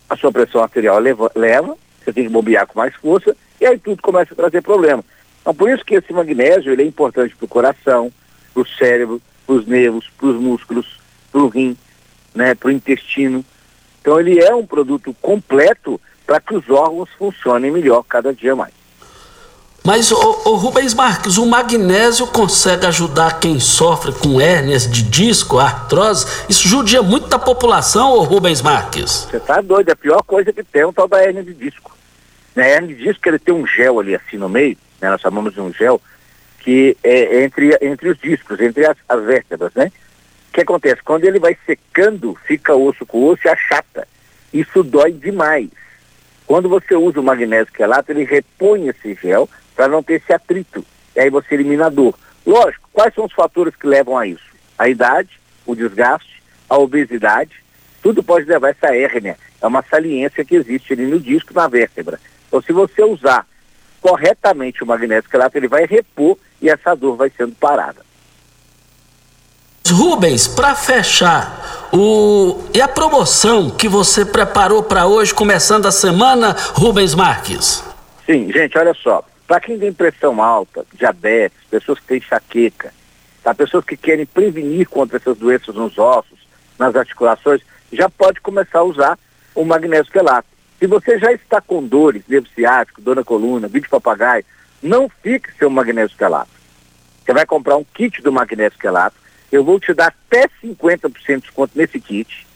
A 0.09 0.15
sua 0.17 0.31
pressão 0.31 0.61
arterial 0.61 0.99
leva, 0.99 1.31
leva 1.35 1.77
você 2.09 2.13
tem 2.13 2.23
que 2.23 2.29
bombear 2.29 2.65
com 2.67 2.79
mais 2.79 2.93
força 2.95 3.35
e 3.59 3.65
aí 3.65 3.77
tudo 3.77 4.01
começa 4.01 4.33
a 4.33 4.35
trazer 4.35 4.61
problema. 4.61 5.03
Então, 5.49 5.55
por 5.55 5.69
isso 5.71 5.83
que 5.83 5.95
esse 5.95 6.13
magnésio 6.13 6.71
ele 6.71 6.83
é 6.83 6.85
importante 6.85 7.35
para 7.35 7.45
o 7.45 7.47
coração, 7.47 8.13
para 8.53 8.61
o 8.61 8.67
cérebro, 8.67 9.19
para 9.47 9.55
os 9.55 9.65
nervos, 9.65 10.07
para 10.15 10.27
os 10.27 10.35
músculos, 10.39 10.99
para 11.31 11.41
o 11.41 11.47
rim, 11.47 11.75
né, 12.35 12.53
para 12.53 12.67
o 12.67 12.71
intestino. 12.71 13.43
Então, 13.99 14.19
ele 14.19 14.39
é 14.39 14.53
um 14.53 14.63
produto 14.63 15.11
completo 15.19 15.99
para 16.27 16.39
que 16.39 16.55
os 16.55 16.69
órgãos 16.69 17.09
funcionem 17.17 17.71
melhor 17.71 18.03
cada 18.03 18.31
dia 18.31 18.55
mais. 18.55 18.71
Mas, 19.83 20.11
o, 20.11 20.17
o 20.17 20.55
Rubens 20.55 20.93
Marques, 20.93 21.37
o 21.37 21.47
magnésio 21.47 22.27
consegue 22.27 22.85
ajudar 22.85 23.39
quem 23.39 23.59
sofre 23.59 24.11
com 24.11 24.39
hérnias 24.39 24.87
de 24.87 25.01
disco, 25.01 25.57
artrose? 25.57 26.27
Isso 26.47 26.67
judia 26.67 27.01
muito 27.01 27.27
da 27.27 27.39
população, 27.39 28.11
ô 28.11 28.21
Rubens 28.21 28.61
Marques? 28.61 29.27
Você 29.31 29.39
tá 29.39 29.61
doido, 29.61 29.89
é 29.89 29.93
a 29.93 29.95
pior 29.95 30.21
coisa 30.21 30.53
que 30.53 30.63
tem 30.63 30.83
é 30.83 30.87
um 30.87 30.93
tal 30.93 31.07
da 31.07 31.23
hérnia 31.23 31.41
de 31.43 31.55
disco. 31.55 31.97
Na 32.55 32.61
né, 32.61 32.71
hérnia 32.73 32.95
de 32.95 33.03
disco 33.03 33.27
ele 33.27 33.39
tem 33.39 33.55
um 33.55 33.65
gel 33.65 33.99
ali 33.99 34.13
assim 34.13 34.37
no 34.37 34.47
meio, 34.47 34.77
né? 35.01 35.09
nós 35.09 35.21
chamamos 35.21 35.53
de 35.53 35.61
um 35.61 35.73
gel, 35.73 36.01
que 36.59 36.97
é 37.03 37.43
entre, 37.43 37.77
entre 37.81 38.09
os 38.09 38.17
discos, 38.17 38.59
entre 38.59 38.85
as, 38.85 38.97
as 39.07 39.23
vértebras, 39.23 39.73
né? 39.73 39.91
O 40.49 40.51
que 40.51 40.61
acontece? 40.61 41.01
Quando 41.03 41.25
ele 41.25 41.39
vai 41.39 41.57
secando, 41.65 42.37
fica 42.45 42.75
osso 42.75 43.05
com 43.05 43.25
osso 43.25 43.41
e 43.45 43.49
achata. 43.49 44.07
Isso 44.51 44.83
dói 44.83 45.11
demais. 45.11 45.69
Quando 46.45 46.67
você 46.67 46.95
usa 46.95 47.19
o 47.19 47.23
magnésio 47.23 47.71
quelato, 47.71 48.11
ele 48.11 48.23
repõe 48.23 48.87
esse 48.87 49.13
gel 49.21 49.47
para 49.75 49.87
não 49.87 50.01
ter 50.01 50.15
esse 50.15 50.33
atrito. 50.33 50.83
E 51.15 51.19
aí 51.19 51.29
você 51.29 51.53
elimina 51.53 51.85
a 51.85 51.89
dor. 51.89 52.17
Lógico, 52.45 52.89
quais 52.91 53.13
são 53.13 53.25
os 53.25 53.33
fatores 53.33 53.75
que 53.75 53.85
levam 53.85 54.17
a 54.17 54.25
isso? 54.25 54.49
A 54.77 54.89
idade, 54.89 55.39
o 55.65 55.75
desgaste, 55.75 56.41
a 56.67 56.77
obesidade, 56.77 57.63
tudo 58.01 58.23
pode 58.23 58.45
levar 58.45 58.67
a 58.67 58.71
essa 58.71 58.95
hérnia. 58.95 59.37
É 59.61 59.67
uma 59.67 59.83
saliência 59.83 60.43
que 60.43 60.55
existe 60.55 60.93
ali 60.93 61.05
no 61.05 61.19
disco, 61.19 61.53
na 61.53 61.67
vértebra. 61.67 62.19
Então, 62.47 62.61
se 62.61 62.71
você 62.71 63.03
usar 63.03 63.45
corretamente 64.01 64.83
o 64.83 64.87
magnésio 64.87 65.29
quelato, 65.29 65.57
ele 65.57 65.67
vai 65.67 65.85
repor 65.85 66.37
e 66.61 66.69
essa 66.69 66.95
dor 66.95 67.15
vai 67.15 67.31
sendo 67.35 67.55
parada. 67.55 68.01
Rubens, 69.87 70.47
para 70.47 70.75
fechar, 70.75 71.89
o 71.91 72.63
e 72.73 72.81
a 72.81 72.87
promoção 72.87 73.71
que 73.71 73.87
você 73.87 74.23
preparou 74.23 74.83
para 74.83 75.07
hoje, 75.07 75.33
começando 75.33 75.87
a 75.87 75.91
semana, 75.91 76.55
Rubens 76.73 77.15
Marques? 77.15 77.83
Sim, 78.25 78.51
gente, 78.51 78.77
olha 78.77 78.93
só. 78.93 79.23
Para 79.47 79.59
quem 79.59 79.79
tem 79.79 79.91
pressão 79.91 80.43
alta, 80.43 80.85
diabetes, 80.93 81.57
pessoas 81.71 81.99
que 81.99 82.05
têm 82.05 82.17
enxaqueca, 82.17 82.93
tá? 83.43 83.53
pessoas 83.55 83.83
que 83.83 83.97
querem 83.97 84.25
prevenir 84.25 84.87
contra 84.87 85.17
essas 85.17 85.35
doenças 85.35 85.73
nos 85.73 85.97
ossos, 85.97 86.37
nas 86.77 86.95
articulações, 86.95 87.61
já 87.91 88.07
pode 88.07 88.39
começar 88.41 88.79
a 88.79 88.83
usar 88.83 89.19
o 89.55 89.65
magnésio 89.65 90.11
quelato. 90.11 90.47
Se 90.79 90.87
você 90.87 91.19
já 91.19 91.33
está 91.33 91.59
com 91.59 91.85
dores, 91.85 92.23
nervo 92.27 92.47
ciático, 92.55 93.01
dor 93.01 93.17
na 93.17 93.23
coluna, 93.23 93.67
vídeo 93.67 93.89
papagaio, 93.89 94.45
não 94.81 95.09
fique 95.21 95.51
sem 95.57 95.67
o 95.67 95.71
magnésio 95.71 96.17
quelato. 96.17 96.49
Você 97.23 97.33
vai 97.33 97.45
comprar 97.45 97.75
um 97.75 97.83
kit 97.83 98.21
do 98.21 98.31
magnésio 98.31 98.79
quelato, 98.79 99.17
eu 99.51 99.63
vou 99.63 99.77
te 99.77 99.93
dar 99.93 100.07
até 100.07 100.47
50% 100.63 101.11
de 101.35 101.41
desconto 101.41 101.77
nesse 101.77 101.99
kit. 101.99 102.47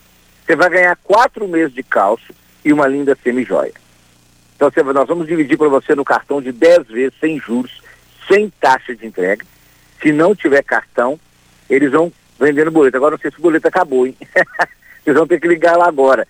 Você 0.46 0.56
vai 0.56 0.70
ganhar 0.70 0.96
quatro 1.04 1.48
meses 1.50 1.74
de 1.74 1.84
cálcio 1.84 2.34
e 2.64 2.72
uma 2.72 2.88
linda 2.88 3.18
semijoia. 3.22 3.74
Então 4.56 4.72
você, 4.72 4.82
nós 4.82 5.08
vamos 5.08 5.28
dividir 5.28 5.58
para 5.58 5.68
você 5.68 5.94
no 5.94 6.06
cartão 6.06 6.42
de 6.42 6.54
10 6.54 6.88
vezes, 6.88 7.20
sem 7.20 7.38
juros, 7.38 7.82
sem 8.28 8.50
taxa 8.50 8.96
de 8.96 9.06
entrega. 9.06 9.46
Se 10.02 10.14
não 10.14 10.34
tiver 10.34 10.64
cartão, 10.64 11.20
eles 11.70 11.92
vão 11.92 12.12
vendendo 12.40 12.72
boleto. 12.72 12.96
Agora 12.96 13.12
não 13.12 13.20
sei 13.20 13.32
se 13.32 13.40
o 13.40 13.42
boleto 13.42 13.68
acabou, 13.68 14.08
hein? 14.08 14.16
vocês 15.04 15.16
vão 15.16 15.28
ter 15.28 15.42
que 15.42 15.48
ligar 15.48 15.78
lá 15.78 15.88
agora. 15.88 16.26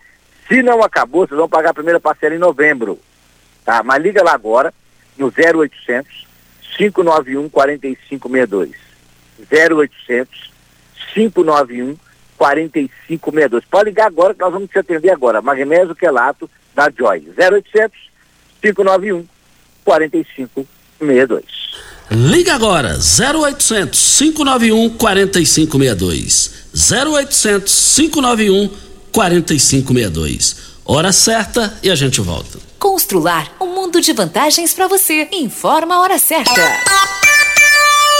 Se 0.47 0.61
não 0.61 0.81
acabou, 0.83 1.27
vocês 1.27 1.37
vão 1.37 1.49
pagar 1.49 1.69
a 1.71 1.73
primeira 1.73 1.99
parcela 1.99 2.35
em 2.35 2.39
novembro. 2.39 2.99
Tá? 3.63 3.81
Mas 3.83 4.01
liga 4.01 4.23
lá 4.23 4.33
agora, 4.33 4.73
no 5.17 5.27
0800 5.27 6.27
591 6.77 7.49
4562. 7.49 8.71
0800 9.51 10.51
591 11.13 11.95
4562. 12.37 13.65
Pode 13.65 13.85
ligar 13.85 14.07
agora 14.07 14.33
que 14.33 14.41
nós 14.41 14.51
vamos 14.51 14.69
te 14.69 14.79
atender 14.79 15.11
agora. 15.11 15.41
Magnésio 15.41 15.95
Quelato 15.95 16.49
da 16.75 16.89
Joy. 16.89 17.29
0800 17.37 17.97
591 18.61 19.27
4562. 19.83 21.63
Liga 22.11 22.53
agora 22.53 22.97
0800 22.97 24.17
591 24.17 24.89
4562. 24.97 26.53
0800 26.73 27.95
591 27.95 28.67
4562. 28.67 28.92
Hora 30.83 31.11
certa 31.11 31.77
e 31.83 31.91
a 31.91 31.95
gente 31.95 32.19
volta. 32.19 32.57
Constrular 32.79 33.55
um 33.61 33.67
mundo 33.67 34.01
de 34.01 34.11
vantagens 34.11 34.73
para 34.73 34.87
você. 34.87 35.29
Informa 35.31 35.95
a 35.95 36.01
hora 36.01 36.17
certa. 36.17 37.22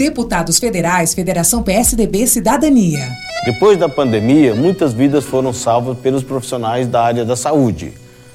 Deputados 0.00 0.58
Federais, 0.58 1.12
Federação 1.12 1.62
PSDB 1.62 2.26
Cidadania. 2.26 3.06
Depois 3.44 3.78
da 3.78 3.86
pandemia, 3.86 4.54
muitas 4.54 4.94
vidas 4.94 5.26
foram 5.26 5.52
salvas 5.52 5.98
pelos 5.98 6.22
profissionais 6.22 6.88
da 6.88 7.02
área 7.02 7.22
da 7.22 7.36
saúde. 7.36 7.92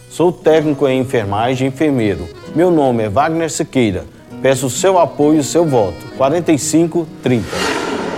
Sou 0.08 0.32
técnico 0.32 0.88
em 0.88 1.00
enfermagem 1.00 1.66
e 1.66 1.72
enfermeiro. 1.72 2.30
Meu 2.56 2.70
nome 2.70 3.06
é 3.06 3.10
Wagner 3.10 3.50
Siqueira. 3.50 4.06
Peço 4.44 4.70
seu 4.70 5.00
apoio 5.00 5.40
e 5.40 5.44
seu 5.44 5.66
voto. 5.66 5.98
4530. 6.18 7.48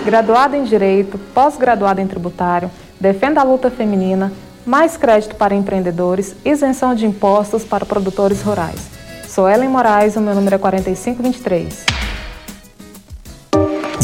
Graduado 0.04 0.58
em 0.58 0.66
Direito, 0.66 1.18
pós-graduado 1.34 2.02
em 2.02 2.08
Tributário, 2.08 2.70
defenda 3.00 3.40
a 3.40 3.46
luta 3.46 3.72
feminina, 3.72 4.30
mais 4.66 4.98
crédito 4.98 5.38
para 5.38 5.56
empreendedores, 5.56 6.36
isenção 6.44 6.94
de 6.94 7.06
impostos 7.06 7.64
para 7.64 7.86
produtores 7.86 8.42
rurais. 8.42 8.90
Sou 9.26 9.48
Ellen 9.48 9.70
Moraes, 9.70 10.18
o 10.18 10.20
meu 10.20 10.36
número 10.36 10.56
é 10.56 10.58
4523. 10.58 12.07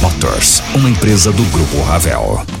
uma 0.73 0.89
empresa 0.89 1.31
do 1.31 1.43
Grupo 1.45 1.79
Ravel. 1.83 2.60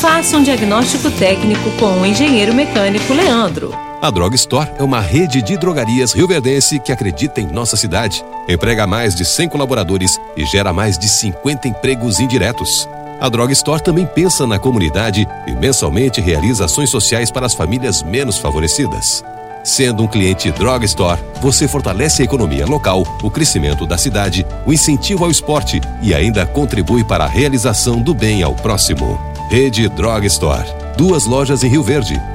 Faça 0.00 0.36
um 0.36 0.42
diagnóstico 0.42 1.10
técnico 1.10 1.70
com 1.78 2.00
o 2.00 2.06
engenheiro 2.06 2.52
mecânico 2.52 3.12
Leandro. 3.12 3.74
A 4.02 4.10
Drog 4.10 4.34
Store 4.34 4.68
é 4.78 4.82
uma 4.82 5.00
rede 5.00 5.40
de 5.40 5.56
drogarias 5.56 6.12
rioverdense 6.12 6.78
que 6.78 6.92
acredita 6.92 7.40
em 7.40 7.46
nossa 7.46 7.76
cidade. 7.76 8.22
Emprega 8.48 8.86
mais 8.86 9.14
de 9.14 9.24
100 9.24 9.48
colaboradores 9.48 10.20
e 10.36 10.44
gera 10.44 10.72
mais 10.72 10.98
de 10.98 11.08
50 11.08 11.68
empregos 11.68 12.20
indiretos. 12.20 12.88
A 13.20 13.28
Drog 13.28 13.50
Store 13.52 13.82
também 13.82 14.04
pensa 14.04 14.46
na 14.46 14.58
comunidade 14.58 15.26
e 15.46 15.52
mensalmente 15.52 16.20
realiza 16.20 16.66
ações 16.66 16.90
sociais 16.90 17.30
para 17.30 17.46
as 17.46 17.54
famílias 17.54 18.02
menos 18.02 18.36
favorecidas. 18.36 19.24
Sendo 19.62 20.02
um 20.02 20.06
cliente 20.06 20.50
Drog 20.50 20.84
Store, 20.84 21.20
você 21.40 21.66
fortalece 21.66 22.20
a 22.20 22.24
economia 22.26 22.66
local, 22.66 23.02
o 23.22 23.30
crescimento 23.30 23.86
da 23.86 23.96
cidade, 23.96 24.44
o 24.66 24.72
incentivo 24.72 25.24
ao 25.24 25.30
esporte 25.30 25.80
e 26.02 26.12
ainda 26.12 26.44
contribui 26.44 27.02
para 27.02 27.24
a 27.24 27.28
realização 27.28 28.02
do 28.02 28.12
bem 28.12 28.42
ao 28.42 28.54
próximo. 28.54 29.33
Rede 29.54 29.88
Drog 29.88 30.24
Store. 30.26 30.64
Duas 30.96 31.26
lojas 31.26 31.62
em 31.62 31.68
Rio 31.68 31.84
Verde. 31.84 32.33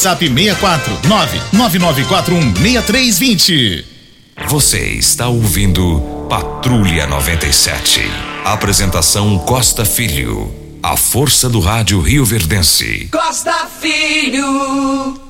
64 0.00 1.00
99941 1.06 2.54
6320. 2.56 3.84
Você 4.48 4.78
está 4.94 5.28
ouvindo 5.28 6.26
Patrulha 6.28 7.06
97. 7.06 8.00
Apresentação 8.44 9.38
Costa 9.40 9.84
Filho. 9.84 10.50
A 10.82 10.96
força 10.96 11.50
do 11.50 11.60
rádio 11.60 12.00
Rio 12.00 12.24
Verdense. 12.24 13.08
Costa 13.12 13.66
Filho. 13.80 15.29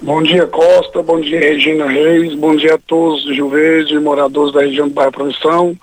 Bom 0.01 0.21
dia, 0.21 0.45
Costa. 0.45 1.01
Bom 1.01 1.19
dia, 1.19 1.39
Regina 1.39 1.87
Reis. 1.87 2.35
Bom 2.35 2.55
dia 2.55 2.75
a 2.75 2.77
todos 2.77 3.23
de 3.23 3.33
Rio 3.33 3.49
Verde, 3.49 3.97
moradores 3.99 4.53
da 4.53 4.61
região 4.61 4.87
do 4.87 4.93
bairro 4.93 5.11
Promissão. 5.11 5.75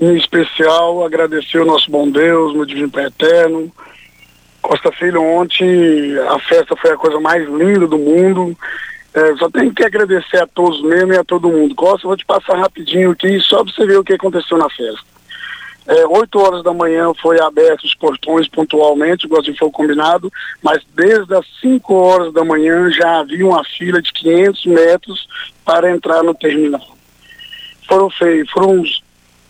Em 0.00 0.14
especial, 0.16 1.04
agradecer 1.04 1.58
o 1.58 1.64
nosso 1.64 1.90
bom 1.90 2.08
Deus, 2.08 2.52
meu 2.52 2.66
divino 2.66 2.90
Pai 2.90 3.06
Eterno, 3.06 3.72
Costa 4.66 4.90
Filho, 4.90 5.22
ontem 5.22 6.18
a 6.28 6.40
festa 6.40 6.74
foi 6.74 6.90
a 6.90 6.96
coisa 6.96 7.20
mais 7.20 7.48
linda 7.48 7.86
do 7.86 7.96
mundo. 7.96 8.58
É, 9.14 9.36
só 9.36 9.48
tenho 9.48 9.72
que 9.72 9.84
agradecer 9.84 10.38
a 10.38 10.46
todos 10.46 10.82
mesmo 10.82 11.12
e 11.12 11.16
a 11.16 11.22
todo 11.22 11.48
mundo. 11.48 11.72
Costa, 11.76 12.08
vou 12.08 12.16
te 12.16 12.26
passar 12.26 12.58
rapidinho 12.58 13.12
aqui 13.12 13.38
só 13.38 13.62
para 13.62 13.72
você 13.72 13.86
ver 13.86 13.96
o 13.96 14.02
que 14.02 14.14
aconteceu 14.14 14.58
na 14.58 14.68
festa. 14.68 15.06
É, 15.86 16.04
8 16.04 16.40
horas 16.40 16.64
da 16.64 16.74
manhã 16.74 17.12
foi 17.22 17.40
aberto 17.40 17.84
os 17.84 17.94
portões 17.94 18.48
pontualmente, 18.48 19.24
igual 19.24 19.40
assim 19.40 19.54
foi 19.54 19.70
combinado, 19.70 20.32
mas 20.60 20.82
desde 20.96 21.32
as 21.32 21.46
5 21.60 21.94
horas 21.94 22.32
da 22.32 22.44
manhã 22.44 22.90
já 22.90 23.20
havia 23.20 23.46
uma 23.46 23.62
fila 23.62 24.02
de 24.02 24.12
500 24.12 24.66
metros 24.66 25.28
para 25.64 25.92
entrar 25.92 26.24
no 26.24 26.34
terminal. 26.34 26.96
Foram 27.86 28.10
feitos, 28.10 28.50
foram 28.50 28.80
uns 28.80 29.00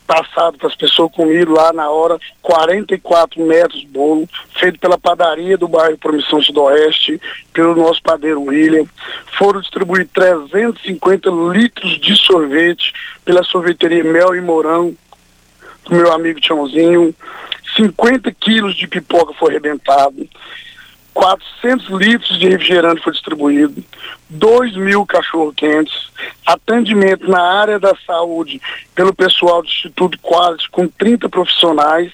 passado 0.06 0.56
para 0.56 0.68
as 0.68 0.76
pessoas 0.76 1.12
comigo 1.12 1.52
lá 1.52 1.72
na 1.72 1.90
hora, 1.90 2.18
44 2.40 3.44
metros 3.44 3.80
de 3.80 3.86
bolo, 3.86 4.28
feito 4.58 4.78
pela 4.78 4.96
padaria 4.96 5.58
do 5.58 5.68
bairro 5.68 5.98
Promissão 5.98 6.40
Sudoeste, 6.40 7.20
pelo 7.52 7.74
nosso 7.74 8.02
padeiro 8.02 8.42
William. 8.42 8.84
Foram 9.36 9.60
distribuídos 9.60 10.12
350 10.12 11.30
litros 11.52 11.98
de 12.00 12.16
sorvete 12.16 12.92
pela 13.24 13.42
sorveteria 13.42 14.04
Mel 14.04 14.34
e 14.34 14.40
Mourão, 14.40 14.94
do 15.84 15.94
meu 15.94 16.12
amigo 16.12 16.40
Tiãozinho. 16.40 17.14
50 17.76 18.32
quilos 18.32 18.76
de 18.76 18.86
pipoca 18.86 19.34
foi 19.34 19.50
arrebentado. 19.50 20.26
400 21.16 21.88
litros 21.98 22.38
de 22.38 22.46
refrigerante 22.46 23.02
foi 23.02 23.14
distribuído, 23.14 23.82
2 24.28 24.76
mil 24.76 25.06
cachorro-quentes, 25.06 26.10
atendimento 26.44 27.26
na 27.26 27.40
área 27.40 27.78
da 27.78 27.96
saúde 28.06 28.60
pelo 28.94 29.14
pessoal 29.14 29.62
do 29.62 29.68
Instituto 29.68 30.18
Quality 30.18 30.68
com 30.68 30.86
30 30.86 31.30
profissionais, 31.30 32.12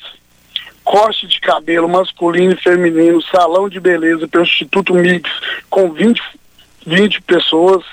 corte 0.85 1.27
de 1.27 1.41
cabelo 1.41 1.89
masculino 1.89 2.53
e 2.53 2.63
feminino, 2.63 3.21
salão 3.23 3.69
de 3.69 3.81
beleza 3.81 4.29
pelo 4.29 4.45
Instituto 4.45 4.95
Mix 4.95 5.29
com 5.69 5.93
20, 5.93 6.23
20 6.87 7.23
pessoas. 7.23 7.85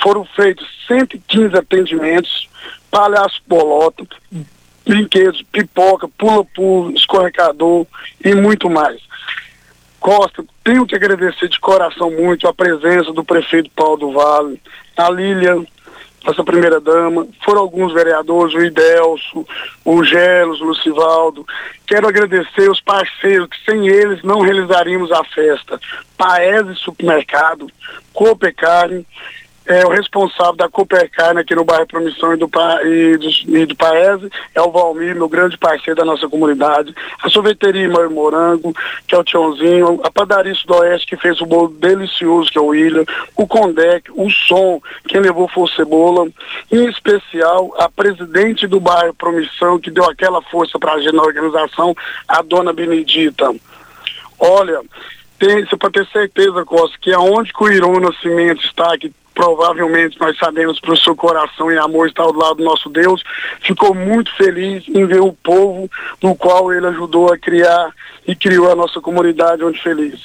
Foram 0.00 0.24
feitos 0.24 0.64
115 0.86 1.56
atendimentos, 1.56 2.48
palhaço 2.88 3.42
bolota, 3.48 4.06
brinquedos, 4.86 5.42
pipoca, 5.42 6.06
pula-pula, 6.06 6.92
escorregador 6.92 7.84
e 8.24 8.32
muito 8.32 8.70
mais. 8.70 9.00
Costa, 10.02 10.44
tenho 10.64 10.84
que 10.84 10.96
agradecer 10.96 11.48
de 11.48 11.60
coração 11.60 12.10
muito 12.10 12.48
a 12.48 12.52
presença 12.52 13.12
do 13.12 13.22
prefeito 13.22 13.70
Paulo 13.70 13.98
do 13.98 14.12
Vale, 14.12 14.60
a 14.96 15.08
Lilian, 15.08 15.64
nossa 16.24 16.42
primeira 16.42 16.80
dama, 16.80 17.26
foram 17.44 17.60
alguns 17.60 17.92
vereadores, 17.92 18.52
o 18.52 18.64
Idelso, 18.64 19.46
o 19.84 20.02
Gelos, 20.02 20.60
o 20.60 20.64
Lucivaldo. 20.64 21.46
Quero 21.86 22.08
agradecer 22.08 22.68
os 22.68 22.80
parceiros, 22.80 23.48
que 23.48 23.64
sem 23.64 23.86
eles 23.86 24.24
não 24.24 24.40
realizaríamos 24.40 25.12
a 25.12 25.22
festa. 25.22 25.80
Paese 26.16 26.74
Supermercado, 26.74 27.68
Copecare, 28.12 29.06
é, 29.66 29.86
o 29.86 29.90
responsável 29.90 30.54
da 30.54 30.68
Coopercarne 30.68 31.40
aqui 31.40 31.54
no 31.54 31.64
bairro 31.64 31.86
Promissão 31.86 32.34
e 32.34 32.36
do, 32.36 32.50
e 32.84 33.16
do, 33.16 33.58
e 33.58 33.66
do 33.66 33.76
Paese 33.76 34.28
é 34.54 34.60
o 34.60 34.70
Valmir, 34.70 35.14
meu 35.14 35.28
grande 35.28 35.56
parceiro 35.56 35.98
da 35.98 36.04
nossa 36.04 36.28
comunidade. 36.28 36.94
A 37.22 37.28
sorveteria 37.28 37.88
Mãe 37.88 38.08
Morango, 38.08 38.74
que 39.06 39.14
é 39.14 39.18
o 39.18 39.24
Tionzinho. 39.24 40.00
A 40.02 40.10
padaria 40.10 40.54
Sudoeste, 40.54 41.06
que 41.06 41.16
fez 41.16 41.40
o 41.40 41.46
bolo 41.46 41.68
delicioso, 41.68 42.50
que 42.50 42.58
é 42.58 42.60
o 42.60 42.66
William. 42.66 43.04
O 43.36 43.46
Condec, 43.46 44.10
o 44.12 44.28
Som, 44.30 44.80
quem 45.06 45.20
levou 45.20 45.48
foi 45.48 45.64
o 45.64 45.68
Cebola. 45.68 46.28
Em 46.70 46.88
especial, 46.88 47.72
a 47.78 47.88
presidente 47.88 48.66
do 48.66 48.80
bairro 48.80 49.14
Promissão, 49.14 49.78
que 49.78 49.90
deu 49.90 50.04
aquela 50.04 50.42
força 50.42 50.78
para 50.78 50.94
a 50.94 51.00
gente 51.00 51.14
na 51.14 51.22
organização, 51.22 51.94
a 52.26 52.42
dona 52.42 52.72
Benedita. 52.72 53.54
Olha, 54.38 54.80
tem, 55.38 55.64
você 55.64 55.76
pode 55.76 55.94
ter 55.94 56.06
certeza, 56.08 56.64
Costa, 56.64 56.96
que 57.00 57.12
aonde 57.12 57.52
que 57.52 57.62
o 57.62 57.70
Irão 57.70 58.00
Nascimento 58.00 58.64
está, 58.64 58.96
que 58.98 59.12
provavelmente 59.34 60.18
nós 60.20 60.36
sabemos 60.38 60.80
para 60.80 60.92
o 60.92 60.96
seu 60.96 61.14
coração 61.16 61.70
e 61.70 61.78
amor 61.78 62.08
estar 62.08 62.24
do 62.24 62.38
lado 62.38 62.56
do 62.56 62.64
nosso 62.64 62.88
Deus, 62.88 63.22
ficou 63.60 63.94
muito 63.94 64.34
feliz 64.36 64.84
em 64.88 65.06
ver 65.06 65.20
o 65.20 65.32
povo 65.32 65.90
no 66.22 66.34
qual 66.34 66.72
ele 66.72 66.86
ajudou 66.86 67.32
a 67.32 67.38
criar 67.38 67.92
e 68.26 68.36
criou 68.36 68.70
a 68.70 68.76
nossa 68.76 69.00
comunidade 69.00 69.64
onde 69.64 69.80
feliz. 69.82 70.20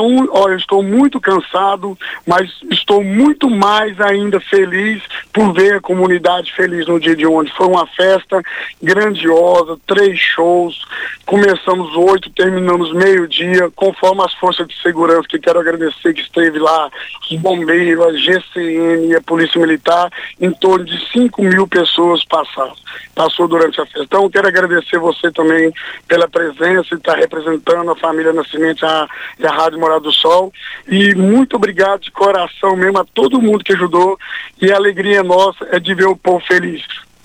Um, 0.00 0.28
olha, 0.30 0.54
estou 0.54 0.82
muito 0.82 1.20
cansado, 1.20 1.98
mas 2.26 2.50
estou 2.70 3.02
muito 3.02 3.50
mais 3.50 4.00
ainda 4.00 4.40
feliz 4.40 5.02
por 5.32 5.52
ver 5.52 5.74
a 5.74 5.80
comunidade 5.80 6.52
feliz 6.54 6.86
no 6.86 7.00
dia 7.00 7.16
de 7.16 7.26
ontem. 7.26 7.52
Foi 7.56 7.66
uma 7.66 7.86
festa 7.86 8.40
grandiosa, 8.82 9.76
três 9.86 10.18
shows, 10.18 10.84
começamos 11.26 11.94
oito, 11.96 12.30
terminamos 12.30 12.92
meio-dia, 12.92 13.70
conforme 13.74 14.22
as 14.22 14.32
forças 14.34 14.66
de 14.68 14.80
segurança, 14.80 15.28
que 15.28 15.38
quero 15.38 15.58
agradecer 15.58 16.14
que 16.14 16.20
esteve 16.20 16.58
lá, 16.58 16.90
os 17.30 17.36
bombeiros, 17.38 18.06
a 18.06 18.12
GCM 18.40 19.08
e 19.08 19.16
a 19.16 19.20
Polícia 19.20 19.60
Militar, 19.60 20.10
em 20.40 20.50
torno 20.50 20.84
de 20.84 21.10
5 21.12 21.42
mil 21.42 21.66
pessoas 21.66 22.24
passaram, 22.24 22.74
passou 23.14 23.48
durante 23.48 23.80
a 23.80 23.84
festa. 23.84 24.02
Então, 24.02 24.30
quero 24.30 24.48
agradecer 24.48 24.98
você 24.98 25.30
também 25.30 25.72
pela 26.06 26.28
presença 26.28 26.88
e 26.92 26.96
estar 26.96 27.16
representando 27.16 27.90
a 27.90 27.96
família 27.96 28.32
Nascimento 28.32 28.84
a, 28.84 29.08
e 29.38 29.46
a 29.46 29.50
Rádio 29.50 29.78
Morada 29.78 30.00
do 30.00 30.12
Sol. 30.12 30.52
E 30.88 31.14
muito 31.14 31.56
obrigado 31.56 32.00
de 32.00 32.10
coração 32.10 32.76
mesmo 32.76 32.98
a 32.98 33.04
todo 33.04 33.40
mundo 33.40 33.64
que 33.64 33.72
ajudou. 33.72 34.18
E 34.60 34.70
a 34.72 34.76
alegria 34.76 35.22
nossa 35.22 35.66
é 35.70 35.78
de 35.78 35.94
ver 35.94 36.06
o 36.06 36.16
povo 36.16 36.44
feliz 36.46 36.82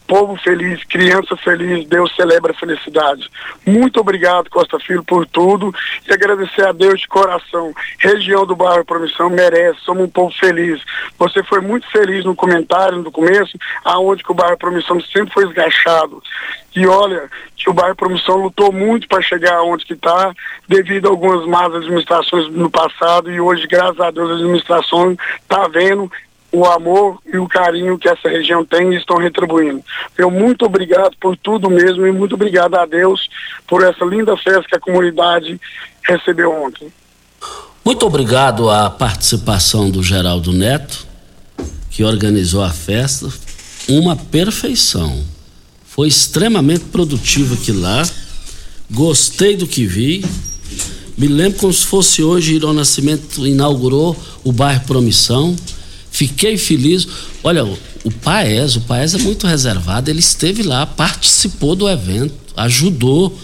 povo 0.09 0.35
feliz, 0.37 0.83
criança 0.85 1.37
feliz, 1.37 1.87
Deus 1.87 2.11
celebra 2.15 2.51
a 2.51 2.55
felicidade. 2.55 3.29
Muito 3.63 3.99
obrigado, 3.99 4.49
Costa 4.49 4.79
Filho, 4.79 5.03
por 5.03 5.23
tudo 5.27 5.71
e 6.09 6.11
agradecer 6.11 6.65
a 6.65 6.71
Deus 6.71 7.01
de 7.01 7.07
coração. 7.07 7.71
Região 7.99 8.43
do 8.43 8.55
bairro 8.55 8.83
Promissão 8.83 9.29
merece, 9.29 9.79
somos 9.81 10.05
um 10.05 10.09
povo 10.09 10.33
feliz. 10.35 10.81
Você 11.19 11.43
foi 11.43 11.61
muito 11.61 11.87
feliz 11.91 12.25
no 12.25 12.35
comentário 12.35 12.97
no 12.97 13.11
começo, 13.11 13.55
aonde 13.85 14.23
que 14.23 14.31
o 14.31 14.35
bairro 14.35 14.57
Promissão 14.57 14.99
sempre 14.99 15.31
foi 15.31 15.45
esgachado. 15.45 16.23
E 16.75 16.87
olha, 16.87 17.29
que 17.55 17.69
o 17.69 17.73
bairro 17.73 17.95
Promissão 17.95 18.37
lutou 18.37 18.71
muito 18.71 19.07
para 19.07 19.21
chegar 19.21 19.61
onde 19.61 19.85
que 19.85 19.93
está, 19.93 20.33
devido 20.67 21.05
a 21.05 21.11
algumas 21.11 21.45
más 21.45 21.71
administrações 21.73 22.49
no 22.49 22.69
passado, 22.69 23.31
e 23.31 23.39
hoje, 23.39 23.67
graças 23.67 23.99
a 23.99 24.09
Deus, 24.09 24.31
a 24.31 24.33
administração 24.33 25.15
está 25.41 25.67
vendo 25.67 26.11
o 26.51 26.65
amor 26.65 27.19
e 27.31 27.37
o 27.37 27.47
carinho 27.47 27.97
que 27.97 28.09
essa 28.09 28.27
região 28.27 28.65
tem 28.65 28.93
e 28.93 28.97
estão 28.97 29.17
retribuindo. 29.17 29.83
Eu 30.17 30.31
muito 30.31 30.65
obrigado 30.65 31.15
por 31.19 31.37
tudo 31.37 31.69
mesmo 31.69 32.05
e 32.07 32.11
muito 32.11 32.35
obrigado 32.35 32.75
a 32.75 32.85
Deus 32.85 33.29
por 33.67 33.83
essa 33.83 34.03
linda 34.03 34.35
festa 34.35 34.63
que 34.67 34.75
a 34.75 34.79
comunidade 34.79 35.59
recebeu 36.03 36.51
ontem. 36.51 36.91
Muito 37.85 38.05
obrigado 38.05 38.69
à 38.69 38.89
participação 38.89 39.89
do 39.89 40.03
Geraldo 40.03 40.51
Neto, 40.51 41.07
que 41.89 42.03
organizou 42.03 42.63
a 42.63 42.71
festa. 42.71 43.29
Uma 43.87 44.15
perfeição. 44.15 45.23
Foi 45.85 46.07
extremamente 46.07 46.85
produtivo 46.85 47.55
aqui 47.55 47.71
lá. 47.71 48.07
Gostei 48.89 49.55
do 49.55 49.67
que 49.67 49.85
vi. 49.85 50.25
Me 51.17 51.27
lembro 51.27 51.59
como 51.59 51.73
se 51.73 51.85
fosse 51.85 52.23
hoje, 52.23 52.55
Irão 52.55 52.73
Nascimento 52.73 53.45
inaugurou 53.45 54.15
o 54.43 54.51
bairro 54.51 54.85
Promissão 54.85 55.55
Fiquei 56.19 56.57
feliz. 56.57 57.07
Olha, 57.41 57.63
o 57.63 58.11
Paes, 58.11 58.75
o 58.75 58.81
Paes 58.81 59.15
é 59.15 59.17
muito 59.19 59.47
reservado, 59.47 60.09
ele 60.09 60.19
esteve 60.19 60.63
lá, 60.63 60.85
participou 60.85 61.77
do 61.77 61.87
evento, 61.87 62.33
ajudou. 62.57 63.39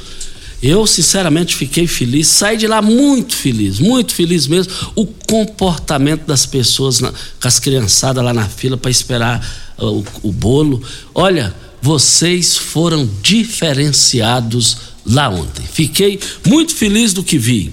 Eu, 0.61 0.85
sinceramente, 0.85 1.55
fiquei 1.55 1.87
feliz, 1.87 2.27
saí 2.27 2.57
de 2.57 2.67
lá 2.67 2.81
muito 2.81 3.33
feliz, 3.33 3.79
muito 3.79 4.13
feliz 4.13 4.45
mesmo. 4.45 4.73
O 4.93 5.05
comportamento 5.05 6.25
das 6.25 6.45
pessoas, 6.45 6.99
na, 6.99 7.13
com 7.13 7.47
as 7.47 7.59
criançadas 7.59 8.21
lá 8.21 8.33
na 8.33 8.49
fila 8.49 8.75
para 8.75 8.91
esperar 8.91 9.73
uh, 9.77 9.85
o, 9.85 10.05
o 10.23 10.31
bolo. 10.33 10.83
Olha, 11.13 11.55
vocês 11.81 12.57
foram 12.57 13.09
diferenciados 13.21 14.75
lá 15.05 15.29
ontem. 15.29 15.63
Fiquei 15.65 16.19
muito 16.45 16.75
feliz 16.75 17.13
do 17.13 17.23
que 17.23 17.37
vi 17.37 17.71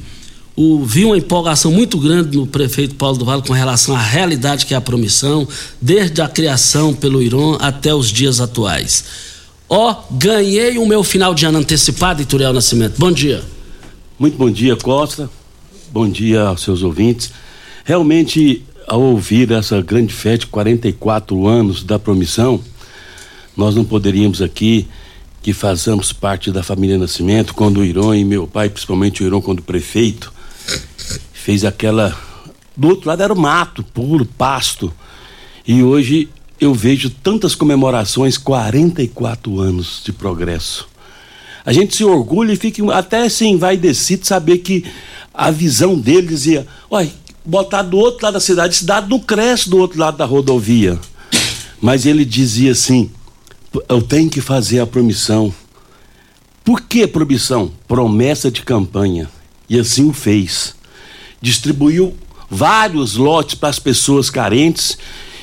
o, 0.55 0.85
vi 0.85 1.05
uma 1.05 1.17
empolgação 1.17 1.73
muito 1.73 1.99
grande 1.99 2.37
no 2.37 2.47
prefeito 2.47 2.95
Paulo 2.95 3.17
do 3.17 3.25
Vale 3.25 3.43
com 3.43 3.53
relação 3.53 3.97
à 3.97 4.01
realidade 4.01 4.67
que 4.67 4.75
é 4.75 4.77
a 4.77 4.81
promissão, 4.81 5.49
desde 5.81 6.21
a 6.21 6.29
criação 6.29 6.93
pelo 6.93 7.23
Iron 7.23 7.57
até 7.61 7.95
os 7.95 8.09
dias 8.09 8.41
atuais. 8.41 9.05
Ó, 9.69 9.91
oh, 9.91 10.15
ganhei 10.15 10.77
o 10.77 10.87
meu 10.87 11.03
final 11.03 11.35
de 11.35 11.47
ano 11.47 11.59
antecipado, 11.59 12.21
Ituriel 12.21 12.53
Nascimento. 12.53 12.99
Bom 12.99 13.11
dia. 13.11 13.43
Muito 14.19 14.37
bom 14.37 14.51
dia, 14.51 14.77
Costa. 14.77 15.31
Bom 15.91 16.09
dia 16.09 16.43
aos 16.43 16.63
seus 16.63 16.83
ouvintes. 16.83 17.33
Realmente, 17.85 18.63
ao 18.87 19.01
ouvir 19.01 19.51
essa 19.51 19.81
grande 19.81 20.13
festa 20.13 20.41
de 20.41 20.47
44 20.49 21.47
anos 21.47 21.83
da 21.83 21.99
promissão, 21.99 22.61
nós 23.57 23.75
não 23.75 23.85
poderíamos 23.85 24.43
aqui 24.43 24.87
que 25.43 25.53
fazemos 25.53 26.13
parte 26.13 26.53
da 26.53 26.63
família 26.63 26.99
Nascimento, 26.99 27.55
quando 27.55 27.79
o 27.79 27.85
Iron 27.85 28.15
e 28.15 28.25
meu 28.25 28.47
pai, 28.47 28.69
principalmente 28.69 29.23
o 29.23 29.27
Iron 29.27 29.41
quando 29.41 29.61
prefeito, 29.63 30.33
fez 31.43 31.65
aquela. 31.65 32.17
Do 32.77 32.89
outro 32.89 33.09
lado 33.09 33.23
era 33.23 33.35
mato, 33.35 33.83
puro, 33.83 34.25
pasto. 34.25 34.93
E 35.67 35.83
hoje 35.83 36.29
eu 36.61 36.73
vejo 36.73 37.11
tantas 37.11 37.55
comemorações 37.55 38.39
44 38.39 39.61
anos 39.61 40.01
de 40.05 40.13
progresso. 40.13 40.89
A 41.65 41.73
gente 41.73 41.97
se 41.97 42.05
orgulha 42.05 42.53
e 42.53 42.57
fica 42.57 42.83
até 42.95 43.25
assim, 43.25 43.57
vai 43.57 43.77
de 43.77 43.93
saber 43.95 44.59
que 44.59 44.85
a 45.35 45.51
visão 45.51 45.99
deles 45.99 46.31
dizia: 46.31 46.67
olha, 46.89 47.11
botar 47.45 47.83
do 47.83 47.99
outro 47.99 48.25
lado 48.25 48.35
da 48.35 48.41
cidade, 48.41 48.77
cidade 48.77 49.11
não 49.11 49.19
cresce 49.19 49.69
do 49.69 49.79
outro 49.79 49.99
lado 49.99 50.17
da 50.17 50.25
rodovia. 50.25 50.99
Mas 51.81 52.07
ele 52.07 52.25
dizia 52.25 52.73
assim: 52.73 53.11
eu 53.89 54.01
tenho 54.01 54.31
que 54.31 54.41
fazer 54.41 54.79
a 54.79 54.87
promissão. 54.87 55.53
Por 56.65 56.81
que 56.83 57.07
promissão? 57.07 57.73
Promessa 57.89 58.51
de 58.51 58.63
campanha. 58.63 59.29
E 59.69 59.79
assim 59.79 60.09
o 60.09 60.13
fez. 60.13 60.77
Distribuiu 61.43 62.17
vários 62.49 63.17
lotes 63.17 63.57
para 63.57 63.69
as 63.69 63.79
pessoas 63.79 64.31
carentes 64.31 64.97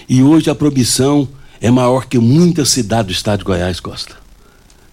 e 0.08 0.24
hoje 0.24 0.50
a 0.50 0.56
produção 0.56 1.28
é 1.62 1.70
maior 1.70 2.06
que 2.06 2.18
muitas 2.18 2.70
cidades 2.70 3.08
do 3.08 3.12
estado 3.12 3.40
de 3.40 3.46
Goiás, 3.46 3.80
Costa. 3.80 4.16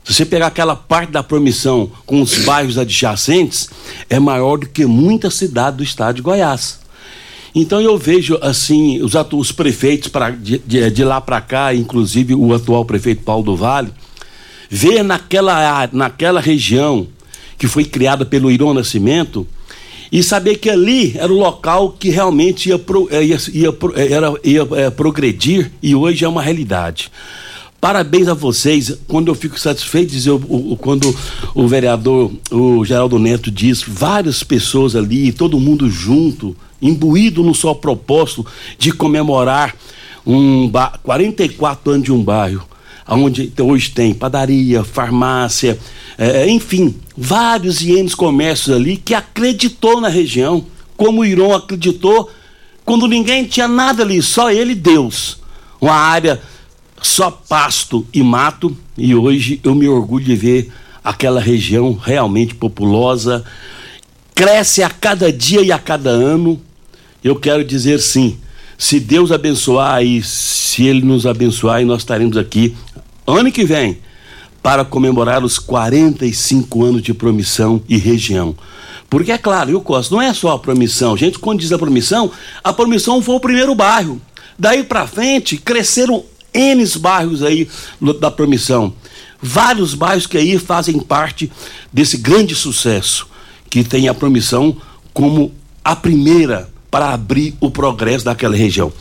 Se 0.04 0.12
você 0.14 0.26
pegar 0.26 0.48
aquela 0.48 0.76
parte 0.76 1.10
da 1.10 1.22
promissão 1.22 1.90
com 2.04 2.20
os 2.20 2.44
bairros 2.44 2.78
adjacentes, 2.78 3.68
é 4.08 4.20
maior 4.20 4.58
do 4.58 4.68
que 4.68 4.86
muitas 4.86 5.34
cidades 5.34 5.76
do 5.78 5.82
estado 5.82 6.16
de 6.16 6.22
Goiás. 6.22 6.80
Então 7.54 7.80
eu 7.80 7.96
vejo 7.96 8.38
assim 8.42 9.00
os, 9.00 9.14
os 9.32 9.50
prefeitos 9.50 10.08
pra, 10.08 10.30
de, 10.30 10.58
de, 10.58 10.90
de 10.90 11.04
lá 11.04 11.20
para 11.20 11.40
cá, 11.40 11.74
inclusive 11.74 12.34
o 12.34 12.52
atual 12.52 12.84
prefeito 12.84 13.22
Paulo 13.22 13.44
do 13.44 13.56
Vale, 13.56 13.90
ver 14.68 15.02
naquela, 15.02 15.88
naquela 15.92 16.40
região 16.40 17.08
que 17.58 17.66
foi 17.66 17.84
criada 17.84 18.24
pelo 18.26 18.50
Irão 18.50 18.74
Nascimento, 18.74 19.46
e 20.10 20.22
saber 20.22 20.56
que 20.56 20.70
ali 20.70 21.16
era 21.16 21.32
o 21.32 21.38
local 21.38 21.90
que 21.98 22.10
realmente 22.10 22.68
ia, 22.68 22.78
pro, 22.78 23.08
eh, 23.10 23.24
ia, 23.24 23.38
ia, 23.52 23.76
eh, 23.94 24.12
era, 24.12 24.32
ia 24.44 24.66
é, 24.72 24.90
progredir 24.90 25.72
e 25.82 25.94
hoje 25.94 26.24
é 26.24 26.28
uma 26.28 26.42
realidade. 26.42 27.10
Parabéns 27.80 28.26
a 28.26 28.34
vocês. 28.34 28.98
Quando 29.06 29.28
eu 29.28 29.34
fico 29.34 29.58
satisfeito, 29.60 30.12
o, 30.48 30.76
quando 30.76 31.14
o 31.54 31.68
vereador, 31.68 32.32
o 32.50 32.84
Geraldo 32.84 33.18
Neto 33.18 33.50
diz, 33.50 33.82
várias 33.86 34.42
pessoas 34.42 34.96
ali, 34.96 35.30
todo 35.32 35.60
mundo 35.60 35.88
junto, 35.90 36.56
imbuído 36.80 37.42
no 37.42 37.54
só 37.54 37.74
propósito 37.74 38.46
de 38.78 38.92
comemorar 38.92 39.74
um 40.26 40.70
44 41.02 41.92
anos 41.92 42.04
de 42.04 42.12
um 42.12 42.22
bairro. 42.22 42.66
Onde 43.08 43.52
hoje 43.60 43.90
tem 43.90 44.12
padaria, 44.12 44.82
farmácia, 44.82 45.78
é, 46.18 46.48
enfim, 46.48 46.94
vários 47.16 47.80
ienes 47.80 48.14
comércios 48.14 48.74
ali 48.74 48.96
que 48.96 49.14
acreditou 49.14 50.00
na 50.00 50.08
região, 50.08 50.64
como 50.96 51.20
o 51.20 51.24
Iron 51.24 51.54
acreditou 51.54 52.30
quando 52.84 53.06
ninguém 53.06 53.44
tinha 53.44 53.68
nada 53.68 54.02
ali, 54.02 54.22
só 54.22 54.50
ele 54.50 54.72
e 54.72 54.76
Deus. 54.76 55.38
Uma 55.80 55.94
área 55.94 56.40
só 57.02 57.30
pasto 57.30 58.06
e 58.12 58.22
mato, 58.22 58.76
e 58.96 59.14
hoje 59.14 59.60
eu 59.62 59.74
me 59.74 59.88
orgulho 59.88 60.24
de 60.24 60.34
ver 60.34 60.72
aquela 61.04 61.40
região 61.40 61.92
realmente 61.92 62.54
populosa, 62.54 63.44
cresce 64.34 64.82
a 64.82 64.90
cada 64.90 65.32
dia 65.32 65.60
e 65.62 65.70
a 65.70 65.78
cada 65.78 66.10
ano. 66.10 66.60
Eu 67.22 67.36
quero 67.36 67.64
dizer 67.64 68.00
sim, 68.00 68.38
se 68.78 69.00
Deus 69.00 69.32
abençoar 69.32 70.02
e 70.04 70.22
se 70.22 70.84
Ele 70.84 71.02
nos 71.02 71.26
abençoar, 71.26 71.82
e 71.82 71.84
nós 71.84 72.02
estaremos 72.02 72.36
aqui 72.36 72.74
ano 73.26 73.50
que 73.50 73.64
vem 73.64 73.98
para 74.62 74.84
comemorar 74.84 75.44
os 75.44 75.58
45 75.58 76.84
anos 76.84 77.02
de 77.02 77.14
promissão 77.14 77.80
e 77.88 77.96
região. 77.96 78.56
Porque 79.08 79.30
é 79.30 79.38
claro, 79.38 79.70
eu 79.70 79.80
Costa, 79.80 80.14
não 80.14 80.20
é 80.20 80.32
só 80.34 80.52
a 80.52 80.58
promissão. 80.58 81.16
Gente, 81.16 81.38
quando 81.38 81.60
diz 81.60 81.72
a 81.72 81.78
promissão, 81.78 82.30
a 82.64 82.72
promissão 82.72 83.22
foi 83.22 83.36
o 83.36 83.40
primeiro 83.40 83.74
bairro. 83.74 84.20
Daí 84.58 84.82
para 84.82 85.06
frente, 85.06 85.56
cresceram 85.56 86.24
N 86.52 86.84
bairros 86.98 87.42
aí 87.42 87.68
da 88.18 88.30
promissão. 88.30 88.92
Vários 89.40 89.94
bairros 89.94 90.26
que 90.26 90.38
aí 90.38 90.58
fazem 90.58 90.98
parte 90.98 91.50
desse 91.92 92.16
grande 92.16 92.54
sucesso, 92.54 93.28
que 93.70 93.84
tem 93.84 94.08
a 94.08 94.14
promissão 94.14 94.76
como 95.12 95.52
a 95.84 95.94
primeira 95.94 96.68
para 96.90 97.12
abrir 97.12 97.54
o 97.60 97.70
progresso 97.70 98.24
daquela 98.24 98.56
região. 98.56 98.92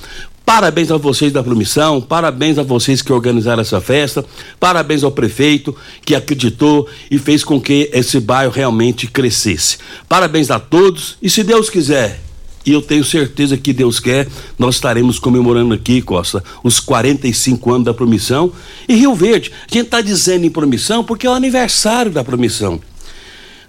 Parabéns 0.45 0.91
a 0.91 0.97
vocês 0.97 1.33
da 1.33 1.41
promissão, 1.41 1.99
parabéns 1.99 2.59
a 2.59 2.63
vocês 2.63 3.01
que 3.01 3.11
organizaram 3.11 3.61
essa 3.61 3.81
festa, 3.81 4.23
parabéns 4.59 5.03
ao 5.03 5.11
prefeito 5.11 5.75
que 6.05 6.13
acreditou 6.13 6.87
e 7.09 7.17
fez 7.17 7.43
com 7.43 7.59
que 7.59 7.89
esse 7.91 8.19
bairro 8.19 8.51
realmente 8.51 9.07
crescesse. 9.07 9.79
Parabéns 10.07 10.51
a 10.51 10.59
todos 10.59 11.17
e 11.19 11.31
se 11.31 11.43
Deus 11.43 11.67
quiser, 11.67 12.21
e 12.63 12.71
eu 12.71 12.81
tenho 12.81 13.03
certeza 13.03 13.57
que 13.57 13.73
Deus 13.73 13.99
quer, 13.99 14.27
nós 14.57 14.75
estaremos 14.75 15.17
comemorando 15.17 15.73
aqui, 15.73 15.99
Costa, 15.99 16.43
os 16.63 16.79
45 16.79 17.71
anos 17.71 17.85
da 17.85 17.93
promissão. 17.93 18.51
E 18.87 18.95
Rio 18.95 19.13
Verde, 19.15 19.51
a 19.51 19.73
gente 19.73 19.85
está 19.85 20.01
dizendo 20.01 20.45
em 20.45 20.49
promissão 20.49 21.03
porque 21.03 21.25
é 21.25 21.29
o 21.29 21.33
aniversário 21.33 22.11
da 22.11 22.23
promissão. 22.23 22.79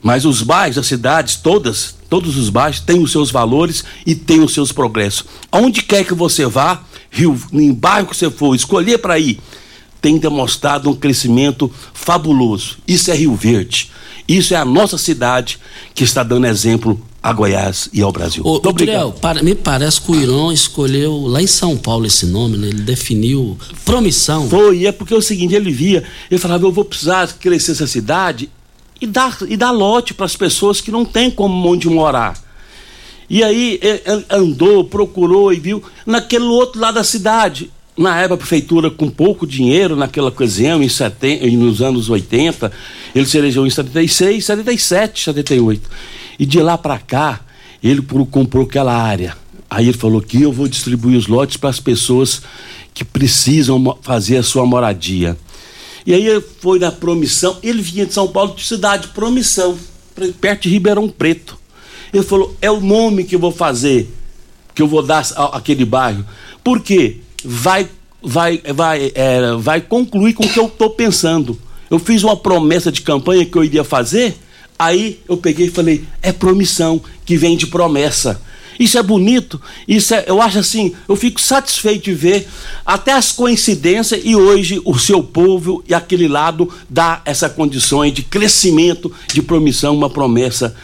Mas 0.02 0.24
os 0.24 0.42
bairros, 0.42 0.78
as 0.78 0.86
cidades, 0.86 1.36
todas, 1.36 1.95
todos 2.08 2.36
os 2.36 2.48
bairros 2.48 2.80
têm 2.80 3.02
os 3.02 3.12
seus 3.12 3.30
valores 3.30 3.84
e 4.06 4.14
têm 4.14 4.40
os 4.40 4.54
seus 4.54 4.72
progressos. 4.72 5.24
Aonde 5.50 5.82
quer 5.82 6.04
que 6.04 6.14
você 6.14 6.46
vá, 6.46 6.82
Rio, 7.10 7.38
em 7.52 7.72
bairro 7.72 8.08
que 8.08 8.16
você 8.16 8.30
for, 8.30 8.54
escolher 8.54 8.98
para 8.98 9.18
ir, 9.18 9.38
tem 10.00 10.18
demonstrado 10.18 10.90
um 10.90 10.94
crescimento 10.94 11.70
fabuloso. 11.92 12.78
Isso 12.86 13.10
é 13.10 13.14
Rio 13.14 13.34
Verde. 13.34 13.90
Isso 14.28 14.54
é 14.54 14.56
a 14.56 14.64
nossa 14.64 14.98
cidade 14.98 15.58
que 15.94 16.04
está 16.04 16.22
dando 16.22 16.46
exemplo 16.46 17.00
a 17.22 17.32
Goiás 17.32 17.88
e 17.92 18.02
ao 18.02 18.12
Brasil. 18.12 18.42
Ô, 18.44 18.52
Muito 18.52 18.68
obrigado. 18.68 19.12
para, 19.14 19.42
me 19.42 19.54
parece 19.54 20.00
que 20.00 20.12
o 20.12 20.14
Irão 20.14 20.52
escolheu 20.52 21.26
lá 21.26 21.42
em 21.42 21.46
São 21.46 21.76
Paulo 21.76 22.06
esse 22.06 22.24
nome, 22.24 22.56
né? 22.56 22.68
Ele 22.68 22.82
definiu 22.82 23.58
promissão. 23.84 24.48
Foi, 24.48 24.86
é 24.86 24.92
porque 24.92 25.12
é 25.12 25.16
o 25.16 25.22
seguinte, 25.22 25.52
ele 25.52 25.72
via, 25.72 26.04
ele 26.30 26.38
falava, 26.38 26.64
eu 26.64 26.70
vou 26.70 26.84
precisar 26.84 27.26
crescer 27.40 27.72
essa 27.72 27.86
cidade 27.88 28.48
e 29.00 29.06
dar, 29.06 29.36
e 29.48 29.56
dar 29.56 29.70
lote 29.70 30.14
para 30.14 30.26
as 30.26 30.36
pessoas 30.36 30.80
que 30.80 30.90
não 30.90 31.04
têm 31.04 31.30
como 31.30 31.68
onde 31.68 31.88
morar. 31.88 32.38
E 33.28 33.42
aí 33.42 33.80
andou, 34.30 34.84
procurou 34.84 35.52
e 35.52 35.58
viu 35.58 35.82
naquele 36.04 36.44
outro 36.44 36.80
lado 36.80 36.94
da 36.94 37.04
cidade. 37.04 37.70
Na 37.96 38.20
época, 38.20 38.34
a 38.34 38.38
prefeitura, 38.38 38.90
com 38.90 39.08
pouco 39.08 39.46
dinheiro, 39.46 39.96
naquela 39.96 40.28
ocasião, 40.28 40.82
em 40.82 40.88
seten, 40.88 41.56
nos 41.56 41.80
anos 41.80 42.10
80, 42.10 42.70
ele 43.14 43.26
se 43.26 43.38
elegeu 43.38 43.66
em 43.66 43.70
76, 43.70 44.44
77, 44.44 45.24
78. 45.24 45.90
E 46.38 46.44
de 46.44 46.60
lá 46.60 46.76
para 46.76 46.98
cá, 46.98 47.40
ele 47.82 48.02
comprou 48.30 48.64
aquela 48.64 48.94
área. 48.94 49.36
Aí 49.68 49.88
ele 49.88 49.96
falou 49.96 50.20
que 50.20 50.42
eu 50.42 50.52
vou 50.52 50.68
distribuir 50.68 51.18
os 51.18 51.26
lotes 51.26 51.56
para 51.56 51.70
as 51.70 51.80
pessoas 51.80 52.42
que 52.94 53.04
precisam 53.04 53.98
fazer 54.02 54.36
a 54.36 54.42
sua 54.42 54.64
moradia. 54.64 55.36
E 56.06 56.14
aí 56.14 56.40
foi 56.60 56.78
na 56.78 56.92
Promissão, 56.92 57.58
ele 57.62 57.82
vinha 57.82 58.06
de 58.06 58.14
São 58.14 58.28
Paulo, 58.28 58.54
de 58.54 58.64
cidade, 58.64 59.08
Promissão, 59.08 59.76
perto 60.40 60.62
de 60.62 60.68
Ribeirão 60.68 61.08
Preto. 61.08 61.58
Ele 62.14 62.22
falou: 62.22 62.56
é 62.62 62.70
o 62.70 62.80
nome 62.80 63.24
que 63.24 63.34
eu 63.34 63.40
vou 63.40 63.50
fazer, 63.50 64.08
que 64.74 64.80
eu 64.80 64.86
vou 64.86 65.02
dar 65.02 65.26
aquele 65.52 65.84
bairro. 65.84 66.24
Por 66.62 66.80
quê? 66.80 67.18
Vai, 67.44 67.88
vai, 68.22 68.62
vai, 68.72 69.12
é, 69.14 69.56
vai 69.58 69.80
concluir 69.80 70.32
com 70.34 70.44
o 70.44 70.48
que 70.48 70.58
eu 70.58 70.66
estou 70.66 70.90
pensando. 70.90 71.58
Eu 71.90 71.98
fiz 71.98 72.22
uma 72.22 72.36
promessa 72.36 72.92
de 72.92 73.02
campanha 73.02 73.44
que 73.44 73.56
eu 73.56 73.64
iria 73.64 73.84
fazer, 73.84 74.36
aí 74.78 75.20
eu 75.28 75.36
peguei 75.36 75.66
e 75.66 75.70
falei: 75.70 76.04
é 76.22 76.30
promissão, 76.32 77.00
que 77.24 77.36
vem 77.36 77.56
de 77.56 77.66
promessa. 77.66 78.40
Isso 78.78 78.98
é 78.98 79.02
bonito, 79.02 79.60
isso 79.86 80.14
é, 80.14 80.24
eu 80.26 80.40
acho 80.40 80.58
assim, 80.58 80.94
eu 81.08 81.16
fico 81.16 81.40
satisfeito 81.40 82.04
de 82.04 82.14
ver 82.14 82.46
até 82.84 83.12
as 83.12 83.32
coincidências 83.32 84.20
e 84.24 84.36
hoje 84.36 84.80
o 84.84 84.98
seu 84.98 85.22
povo 85.22 85.82
e 85.88 85.94
aquele 85.94 86.28
lado 86.28 86.68
dá 86.88 87.22
essa 87.24 87.48
condições 87.48 88.12
de 88.12 88.22
crescimento, 88.22 89.12
de 89.32 89.42
promissão, 89.42 89.94
uma 89.94 90.10
promessa 90.10 90.74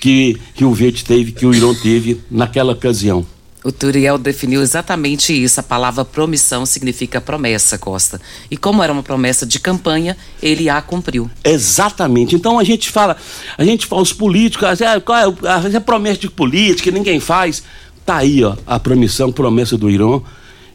que, 0.00 0.36
que 0.54 0.64
o 0.64 0.72
Verde 0.72 1.04
teve, 1.04 1.32
que 1.32 1.46
o 1.46 1.54
Irão 1.54 1.74
teve 1.74 2.20
naquela 2.30 2.72
ocasião. 2.72 3.26
O 3.66 3.72
Turiel 3.72 4.16
definiu 4.16 4.62
exatamente 4.62 5.32
isso. 5.32 5.58
A 5.58 5.62
palavra 5.62 6.04
promissão 6.04 6.64
significa 6.64 7.20
promessa, 7.20 7.76
Costa. 7.76 8.20
E 8.48 8.56
como 8.56 8.80
era 8.80 8.92
uma 8.92 9.02
promessa 9.02 9.44
de 9.44 9.58
campanha, 9.58 10.16
ele 10.40 10.68
a 10.68 10.80
cumpriu. 10.80 11.28
Exatamente. 11.42 12.36
Então 12.36 12.60
a 12.60 12.62
gente 12.62 12.88
fala, 12.88 13.16
a 13.58 13.64
gente 13.64 13.84
fala, 13.84 14.02
os 14.02 14.12
políticos, 14.12 14.80
ah, 14.80 15.00
qual 15.00 15.18
é 15.18 15.24
a, 15.48 15.78
a 15.78 15.80
promessa 15.80 16.20
de 16.20 16.30
política, 16.30 16.92
ninguém 16.92 17.18
faz. 17.18 17.64
Tá 18.04 18.18
aí, 18.18 18.44
ó, 18.44 18.54
a 18.64 18.78
promissão, 18.78 19.32
promessa 19.32 19.76
do 19.76 19.90
Irã, 19.90 20.20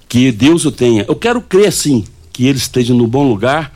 que 0.10 0.30
Deus 0.30 0.66
o 0.66 0.72
tenha. 0.72 1.06
Eu 1.08 1.16
quero 1.16 1.40
crer, 1.40 1.72
sim, 1.72 2.04
que 2.34 2.46
ele 2.46 2.58
esteja 2.58 2.94
no 2.94 3.08
bom 3.08 3.26
lugar 3.26 3.72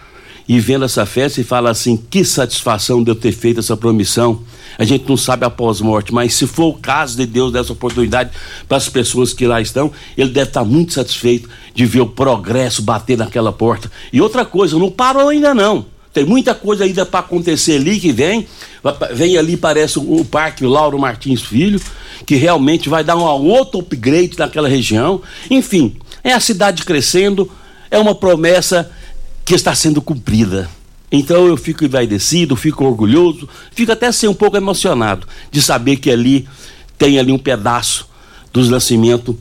e 0.47 0.59
vendo 0.59 0.85
essa 0.85 1.05
festa 1.05 1.41
e 1.41 1.43
fala 1.43 1.69
assim: 1.69 1.97
que 1.97 2.23
satisfação 2.23 3.03
de 3.03 3.11
eu 3.11 3.15
ter 3.15 3.31
feito 3.31 3.59
essa 3.59 3.75
promissão. 3.75 4.41
A 4.77 4.83
gente 4.83 5.07
não 5.07 5.15
sabe 5.15 5.45
após 5.45 5.79
morte, 5.79 6.13
mas 6.13 6.33
se 6.33 6.45
for 6.45 6.67
o 6.67 6.73
caso 6.73 7.15
de 7.15 7.25
Deus 7.25 7.51
dessa 7.51 7.71
oportunidade 7.71 8.31
para 8.67 8.75
as 8.75 8.89
pessoas 8.89 9.33
que 9.33 9.47
lá 9.47 9.61
estão, 9.61 9.91
ele 10.17 10.31
deve 10.31 10.49
estar 10.49 10.65
muito 10.65 10.93
satisfeito 10.93 11.49
de 11.73 11.85
ver 11.85 12.01
o 12.01 12.07
progresso 12.07 12.81
bater 12.81 13.17
naquela 13.17 13.53
porta. 13.53 13.89
E 14.11 14.19
outra 14.19 14.43
coisa, 14.43 14.77
não 14.77 14.91
parou 14.91 15.29
ainda 15.29 15.53
não. 15.53 15.85
Tem 16.15 16.25
muita 16.25 16.55
coisa 16.55 16.85
ainda 16.85 17.05
para 17.05 17.19
acontecer 17.19 17.75
ali 17.75 17.99
que 17.99 18.11
vem. 18.11 18.47
Vem 19.13 19.37
ali, 19.37 19.57
parece 19.57 19.99
o, 19.99 20.23
Parque 20.23 20.65
Lauro 20.65 20.97
Martins 20.97 21.41
Filho, 21.41 21.81
que 22.25 22.35
realmente 22.35 22.87
vai 22.87 23.03
dar 23.03 23.17
um 23.17 23.21
outro 23.21 23.79
upgrade 23.81 24.37
naquela 24.37 24.69
região. 24.69 25.21
Enfim, 25.51 25.97
é 26.23 26.31
a 26.31 26.39
cidade 26.39 26.85
crescendo, 26.85 27.51
é 27.91 27.99
uma 27.99 28.15
promessa 28.15 28.89
que 29.45 29.53
está 29.53 29.73
sendo 29.75 30.01
cumprida. 30.01 30.69
Então 31.11 31.45
eu 31.45 31.55
fico 31.55 31.85
envaidecido, 31.85 32.55
fico 32.55 32.83
orgulhoso, 32.83 33.47
fico 33.71 33.91
até 33.91 34.07
assim 34.07 34.27
um 34.27 34.33
pouco 34.33 34.57
emocionado 34.57 35.27
de 35.51 35.61
saber 35.61 35.97
que 35.97 36.09
ali 36.09 36.47
tem 36.97 37.19
ali 37.19 37.31
um 37.31 37.37
pedaço 37.37 38.09
dos 38.51 38.69
nascimentos 38.69 39.35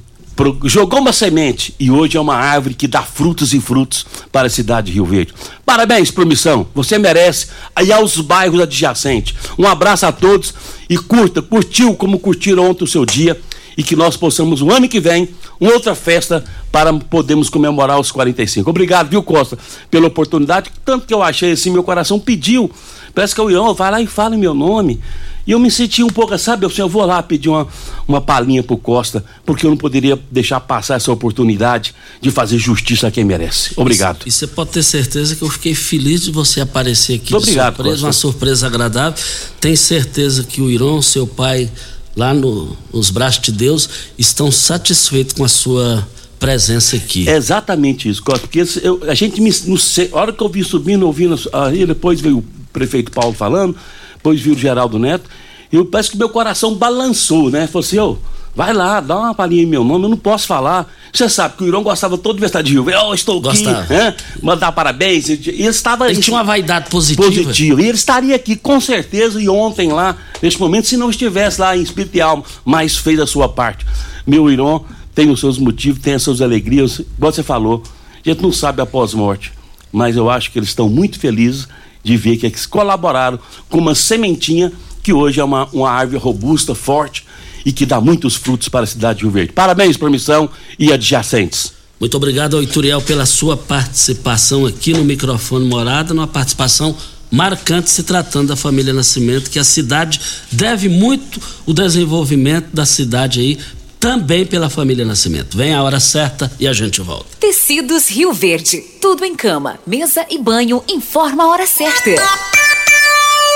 jogou 0.65 1.01
uma 1.01 1.13
semente 1.13 1.75
e 1.79 1.91
hoje 1.91 2.17
é 2.17 2.21
uma 2.21 2.35
árvore 2.35 2.75
que 2.75 2.89
dá 2.89 3.03
frutos 3.03 3.55
e 3.55 3.61
frutos 3.61 4.05
para 4.33 4.49
a 4.49 4.51
cidade 4.51 4.89
de 4.89 4.95
Rio 4.95 5.05
Verde. 5.05 5.33
Parabéns, 5.65 6.11
promissão, 6.11 6.67
você 6.75 6.99
merece. 6.99 7.47
Aí 7.75 7.93
aos 7.93 8.21
bairros 8.21 8.61
adjacentes. 8.61 9.35
Um 9.57 9.67
abraço 9.67 10.07
a 10.07 10.13
todos 10.13 10.53
e 10.91 10.99
curta, 10.99 11.41
curtiu 11.41 11.95
como 11.95 12.19
curtiram 12.19 12.69
ontem 12.69 12.85
o 12.85 12.89
seu 12.89 13.07
dia 13.07 13.41
e 13.77 13.83
que 13.83 13.97
nós 13.97 14.17
possamos, 14.17 14.63
o 14.63 14.71
ano 14.71 14.89
que 14.89 15.01
vem, 15.01 15.29
uma 15.61 15.73
outra 15.73 15.95
festa 15.95 16.45
para 16.71 16.93
podermos 16.93 17.49
comemorar 17.49 17.99
os 17.99 18.11
45. 18.11 18.69
Obrigado, 18.69 19.09
viu, 19.09 19.23
Costa, 19.23 19.59
pela 19.91 20.07
oportunidade. 20.07 20.71
Tanto 20.85 21.07
que 21.07 21.15
eu 21.15 21.23
achei 21.23 21.53
assim, 21.53 21.71
meu 21.71 21.83
coração 21.83 22.19
pediu. 22.19 22.71
Parece 23.15 23.35
que 23.35 23.41
o 23.41 23.51
Ião 23.51 23.73
vai 23.75 23.91
lá 23.91 24.01
e 24.01 24.07
fala 24.07 24.35
em 24.35 24.39
meu 24.39 24.55
nome. 24.55 25.01
E 25.47 25.53
eu 25.53 25.59
me 25.59 25.71
senti 25.71 26.03
um 26.03 26.09
pouco, 26.09 26.37
sabe, 26.39 26.65
assim, 26.65 26.81
eu 26.81 26.89
vou 26.89 27.05
lá 27.05 27.23
pedir 27.23 27.51
uma, 27.51 27.69
uma 28.09 28.21
palhinha 28.21 28.63
pro 28.63 28.79
Costa, 28.79 29.23
porque 29.45 29.67
eu 29.67 29.71
não 29.71 29.77
poderia 29.77 30.19
deixar 30.31 30.59
passar 30.59 30.97
essa 30.97 31.13
oportunidade 31.13 31.95
de 32.21 32.31
fazer 32.31 32.59
justiça 32.59 33.09
a 33.09 33.11
quem 33.11 33.25
merece. 33.25 33.73
Obrigado. 33.77 34.21
E 34.25 34.33
você 34.33 34.47
pode 34.47 34.71
ter 34.71 34.83
certeza 34.83 35.37
que 35.37 35.43
eu 35.43 35.51
fiquei 35.51 35.75
feliz 35.75 36.23
de 36.23 36.33
você 36.33 36.63
aparecer 36.63 37.17
aqui. 37.17 37.35
Obrigado, 37.35 37.77
surpresa, 37.77 37.91
Costa. 37.91 38.07
uma 38.07 38.13
surpresa 38.13 38.67
agradável. 38.67 39.23
Tenho 39.61 39.77
certeza 39.77 40.45
que 40.45 40.63
o 40.63 40.71
Irão, 40.71 41.03
seu 41.03 41.27
pai, 41.27 41.71
lá 42.17 42.33
no, 42.33 42.77
nos 42.93 43.11
braços 43.11 43.43
de 43.43 43.53
Deus, 43.53 43.89
estão 44.19 44.51
satisfeitos 44.51 45.35
com 45.35 45.45
a 45.45 45.49
sua 45.49 46.07
presença 46.39 46.97
aqui. 46.97 47.29
É 47.29 47.37
exatamente 47.37 48.09
isso, 48.09 48.23
Costa, 48.23 48.47
porque 48.47 48.65
eu, 48.83 49.01
a 49.09 49.15
gente 49.15 49.41
me, 49.41 49.51
no, 49.67 49.77
a 50.13 50.21
hora 50.21 50.33
que 50.33 50.43
eu 50.43 50.49
vim 50.49 50.63
subindo, 50.63 51.07
ouvindo 51.07 51.39
aí, 51.53 51.87
depois 51.87 52.21
veio 52.21 52.39
o 52.39 52.45
prefeito 52.73 53.11
Paulo 53.11 53.33
falando, 53.35 53.77
depois 54.15 54.41
viu 54.41 54.55
o 54.55 54.59
Geraldo 54.59 54.99
Neto, 54.99 55.29
e 55.73 55.77
eu 55.77 55.85
parece 55.85 56.11
que 56.11 56.17
meu 56.17 56.29
coração 56.29 56.75
balançou, 56.75 57.51
né? 57.51 57.67
Falei 57.67 57.87
assim, 57.87 57.99
ô, 57.99 58.19
Vai 58.55 58.73
lá, 58.73 59.01
dá 59.01 59.19
uma 59.19 59.35
palhinha 59.35 59.65
em 59.65 59.67
meu 59.67 59.83
nome, 59.83 60.05
eu 60.05 60.09
não 60.09 60.17
posso 60.17 60.47
falar. 60.47 60.89
Você 61.13 61.29
sabe 61.29 61.57
que 61.57 61.65
o 61.65 61.67
Irão 61.67 61.83
gostava 61.83 62.17
todo 62.17 62.35
de 62.35 62.39
Universidade 62.39 62.69
de 62.69 62.75
Rio. 62.75 62.89
Eu 62.89 63.13
estou 63.13 63.43
aqui, 63.49 63.65
né? 63.65 64.15
mandar 64.41 64.71
parabéns. 64.71 65.29
E 65.29 65.33
ele 65.33 65.63
estava. 65.65 66.09
Ele 66.09 66.21
tinha 66.21 66.37
uma 66.37 66.45
vaidade 66.45 66.89
positiva. 66.89 67.27
Positivo. 67.29 67.81
E 67.81 67.89
ele 67.89 67.97
estaria 67.97 68.37
aqui 68.37 68.55
com 68.55 68.81
certeza 68.81 69.43
e 69.43 69.49
ontem 69.49 69.91
lá, 69.91 70.17
neste 70.41 70.61
momento, 70.61 70.87
se 70.87 70.97
não 70.97 71.11
estivesse 71.11 71.61
lá 71.61 71.77
em 71.77 71.83
espírito 71.83 72.17
e 72.17 72.21
alma, 72.21 72.45
mas 72.65 72.97
fez 72.97 73.19
a 73.19 73.27
sua 73.27 73.49
parte. 73.49 73.85
Meu 74.25 74.49
Irão 74.49 74.85
tem 75.15 75.31
os 75.31 75.41
seus 75.41 75.59
motivos, 75.59 76.01
tem 76.01 76.15
as 76.15 76.23
suas 76.23 76.41
alegrias, 76.41 77.01
igual 77.01 77.33
você 77.33 77.43
falou. 77.43 77.83
A 78.25 78.29
gente 78.29 78.41
não 78.41 78.53
sabe 78.53 78.81
após 78.81 79.15
morte, 79.15 79.53
mas 79.93 80.17
eu 80.17 80.31
acho 80.31 80.51
que 80.51 80.59
eles 80.59 80.69
estão 80.69 80.89
muito 80.89 81.19
felizes 81.19 81.69
de 82.03 82.17
ver 82.17 82.37
que 82.37 82.47
eles 82.47 82.67
colaboraram 82.67 83.39
com 83.69 83.79
uma 83.79 83.95
sementinha 83.95 84.73
que 85.03 85.13
hoje 85.13 85.41
é 85.41 85.45
uma, 85.45 85.69
uma 85.73 85.91
árvore 85.91 86.19
robusta, 86.19 86.75
forte 86.75 87.27
e 87.65 87.73
que 87.73 87.87
dá 87.87 88.01
muitos 88.01 88.35
frutos 88.35 88.69
para 88.69 88.85
a 88.85 88.87
cidade 88.87 89.19
de 89.19 89.25
Rio 89.25 89.33
Verde. 89.33 89.53
Parabéns, 89.53 89.97
permissão 89.97 90.49
e 90.79 90.93
adjacentes. 90.93 91.73
Muito 91.99 92.17
obrigado 92.17 92.57
ao 92.57 92.63
Ituriel 92.63 93.01
pela 93.01 93.25
sua 93.25 93.57
participação 93.57 94.67
aqui 94.67 94.93
no 94.93 95.05
microfone 95.05 95.67
Morada, 95.67 96.13
numa 96.13 96.27
participação 96.27 96.95
marcante 97.31 97.91
se 97.91 98.03
tratando 98.03 98.49
da 98.49 98.57
família 98.57 98.93
Nascimento, 98.93 99.51
que 99.51 99.59
a 99.59 99.65
cidade 99.65 100.21
deve 100.51 100.89
muito 100.89 101.41
o 101.65 101.73
desenvolvimento 101.73 102.69
da 102.73 102.85
cidade 102.85 103.41
aí 103.41 103.59
também 103.99 104.45
pela 104.45 104.69
família 104.69 105.05
Nascimento. 105.05 105.57
Vem 105.57 105.73
a 105.73 105.83
hora 105.83 105.99
certa 105.99 106.53
e 106.61 106.69
a 106.69 106.73
gente 106.75 107.01
volta. 107.01 107.25
Tecidos 107.41 108.09
Rio 108.11 108.35
Verde. 108.35 108.83
Tudo 109.01 109.25
em 109.25 109.35
cama, 109.35 109.79
mesa 109.87 110.27
e 110.29 110.39
banho. 110.39 110.85
Informa 110.87 111.45
a 111.45 111.49
hora 111.49 111.67
certa. 111.67 112.11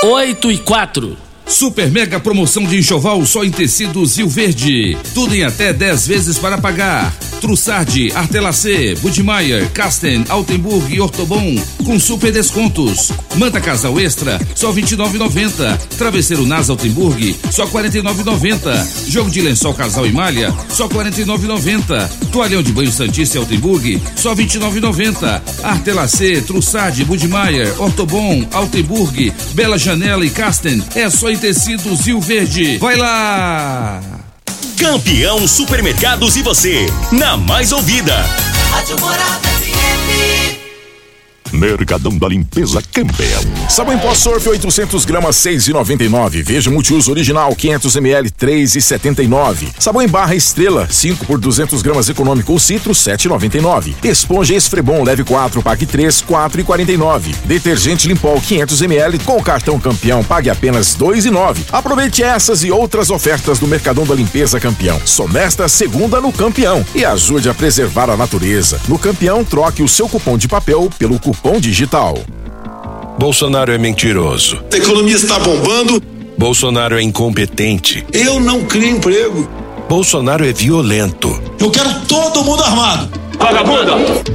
8 0.03 0.51
e 0.51 0.57
4. 0.57 1.28
Super 1.49 1.89
mega 1.89 2.19
promoção 2.19 2.63
de 2.63 2.77
enxoval 2.77 3.25
só 3.25 3.43
em 3.43 3.49
tecidos 3.49 4.17
Rio 4.17 4.29
Verde. 4.29 4.95
Tudo 5.15 5.35
em 5.35 5.43
até 5.43 5.73
10 5.73 6.07
vezes 6.07 6.37
para 6.37 6.59
pagar. 6.59 7.11
Trussardi, 7.41 8.11
Artelacê, 8.13 8.95
Budmeier, 9.01 9.67
Casten, 9.71 10.25
Altenburg 10.29 10.93
e 10.93 11.01
Ortobon 11.01 11.57
com 11.89 11.99
super 11.99 12.31
descontos. 12.31 13.11
Manta 13.35 13.59
Casal 13.59 13.99
Extra, 13.99 14.39
só 14.53 14.71
29,90. 14.71 15.75
Travesseiro 15.97 16.45
Nas 16.45 16.69
Altenburg, 16.69 17.35
só 17.49 17.65
49,90. 17.65 19.09
Jogo 19.09 19.31
de 19.31 19.41
lençol 19.41 19.73
Casal 19.73 20.05
e 20.05 20.11
Malha, 20.11 20.53
só 20.69 20.87
49,90. 20.87 22.07
Toalhão 22.31 22.61
de 22.61 22.71
banho 22.71 22.91
Santista 22.91 23.37
e 23.37 23.39
Altenburg, 23.39 23.99
só 24.15 24.35
29,90. 24.35 25.41
Artelacê, 25.63 26.41
Trussardi, 26.41 27.03
Budmeier, 27.03 27.73
Ortobon, 27.81 28.45
Altenburg, 28.51 29.33
Bela 29.53 29.79
Janela 29.79 30.23
e 30.23 30.29
Casten, 30.29 30.83
é 30.93 31.09
só 31.09 31.27
em 31.31 31.38
tecidos 31.39 32.01
Rio 32.01 32.19
Verde. 32.19 32.77
Vai 32.77 32.95
lá! 32.95 34.01
Campeão 34.77 35.47
Supermercados 35.47 36.35
e 36.35 36.43
você, 36.43 36.85
na 37.11 37.37
mais 37.37 37.71
ouvida. 37.71 38.15
Rádio 38.71 38.99
Morada. 38.99 39.48
Mercadão 41.51 42.17
da 42.17 42.27
Limpeza 42.27 42.81
Campbell. 42.93 43.41
Sabão 43.67 43.93
em 43.93 43.97
pó 43.97 44.13
Surf 44.13 44.47
800 44.47 45.03
gramas 45.05 45.35
6,99. 45.37 46.43
Veja 46.43 46.69
multiuso 46.69 47.11
original 47.11 47.55
500 47.55 47.95
ml 47.95 48.29
3,79. 48.29 49.67
Sabão 49.79 50.01
em 50.01 50.07
barra 50.07 50.35
Estrela 50.35 50.87
5 50.89 51.25
por 51.25 51.39
200 51.39 51.81
gramas 51.81 52.07
econômico 52.09 52.51
ou 52.53 52.59
citro 52.59 52.93
7,99. 52.93 53.95
Esponja 54.03 54.53
Esfrebon 54.53 55.03
leve 55.03 55.23
4 55.23 55.61
pague 55.61 55.85
3 55.85 56.21
4,49. 56.21 57.35
Detergente 57.45 58.07
Limpol 58.07 58.39
500 58.39 58.81
ml 58.83 59.19
com 59.19 59.41
cartão 59.41 59.79
Campeão 59.79 60.23
pague 60.23 60.49
apenas 60.49 60.95
2,9. 60.95 61.57
Aproveite 61.71 62.23
essas 62.23 62.63
e 62.63 62.71
outras 62.71 63.09
ofertas 63.09 63.59
do 63.59 63.67
Mercadão 63.67 64.05
da 64.05 64.13
Limpeza 64.13 64.59
Campeão. 64.59 65.01
Só 65.03 65.27
nesta 65.27 65.67
segunda 65.67 66.21
no 66.21 66.31
Campeão 66.31 66.85
e 66.93 67.03
ajude 67.03 67.49
a 67.49 67.53
preservar 67.53 68.09
a 68.09 68.17
natureza. 68.17 68.79
No 68.87 68.99
Campeão 68.99 69.43
troque 69.43 69.81
o 69.81 69.87
seu 69.87 70.07
cupom 70.07 70.37
de 70.37 70.47
papel 70.47 70.89
pelo 70.97 71.19
cupom 71.19 71.38
digital. 71.59 72.17
Bolsonaro 73.17 73.71
é 73.71 73.77
mentiroso. 73.77 74.63
A 74.71 74.77
economia 74.77 75.15
está 75.15 75.37
bombando. 75.39 76.01
Bolsonaro 76.37 76.97
é 76.97 77.01
incompetente. 77.01 78.05
Eu 78.13 78.39
não 78.39 78.63
crio 78.63 78.89
emprego. 78.95 79.49
Bolsonaro 79.89 80.45
é 80.47 80.53
violento. 80.53 81.41
Eu 81.59 81.69
quero 81.69 81.89
todo 82.07 82.43
mundo 82.43 82.63
armado. 82.63 83.09
Vagabunda! 83.37 83.91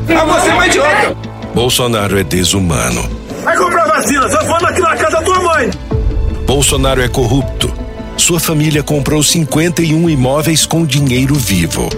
É 0.09 0.27
você, 0.27 0.53
mais 0.53 0.75
idiota! 0.75 1.17
Bolsonaro 1.55 2.19
é 2.19 2.25
desumano. 2.25 3.09
Vai 3.43 3.57
comprar 3.57 3.87
vacina, 3.87 4.29
só 4.29 4.39
falando 4.41 4.67
aqui 4.67 4.81
na 4.81 4.97
casa 4.97 5.17
da 5.17 5.23
tua 5.23 5.41
mãe. 5.41 5.71
Bolsonaro 6.47 7.01
é 7.01 7.09
corrupto. 7.09 7.73
Sua 8.17 8.39
família 8.39 8.83
comprou 8.83 9.23
51 9.23 10.11
imóveis 10.11 10.67
com 10.67 10.85
dinheiro 10.85 11.35
vivo. 11.35 11.89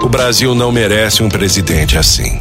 O 0.00 0.08
Brasil 0.08 0.54
não 0.54 0.70
merece 0.70 1.22
um 1.22 1.28
presidente 1.28 1.96
assim. 1.96 2.40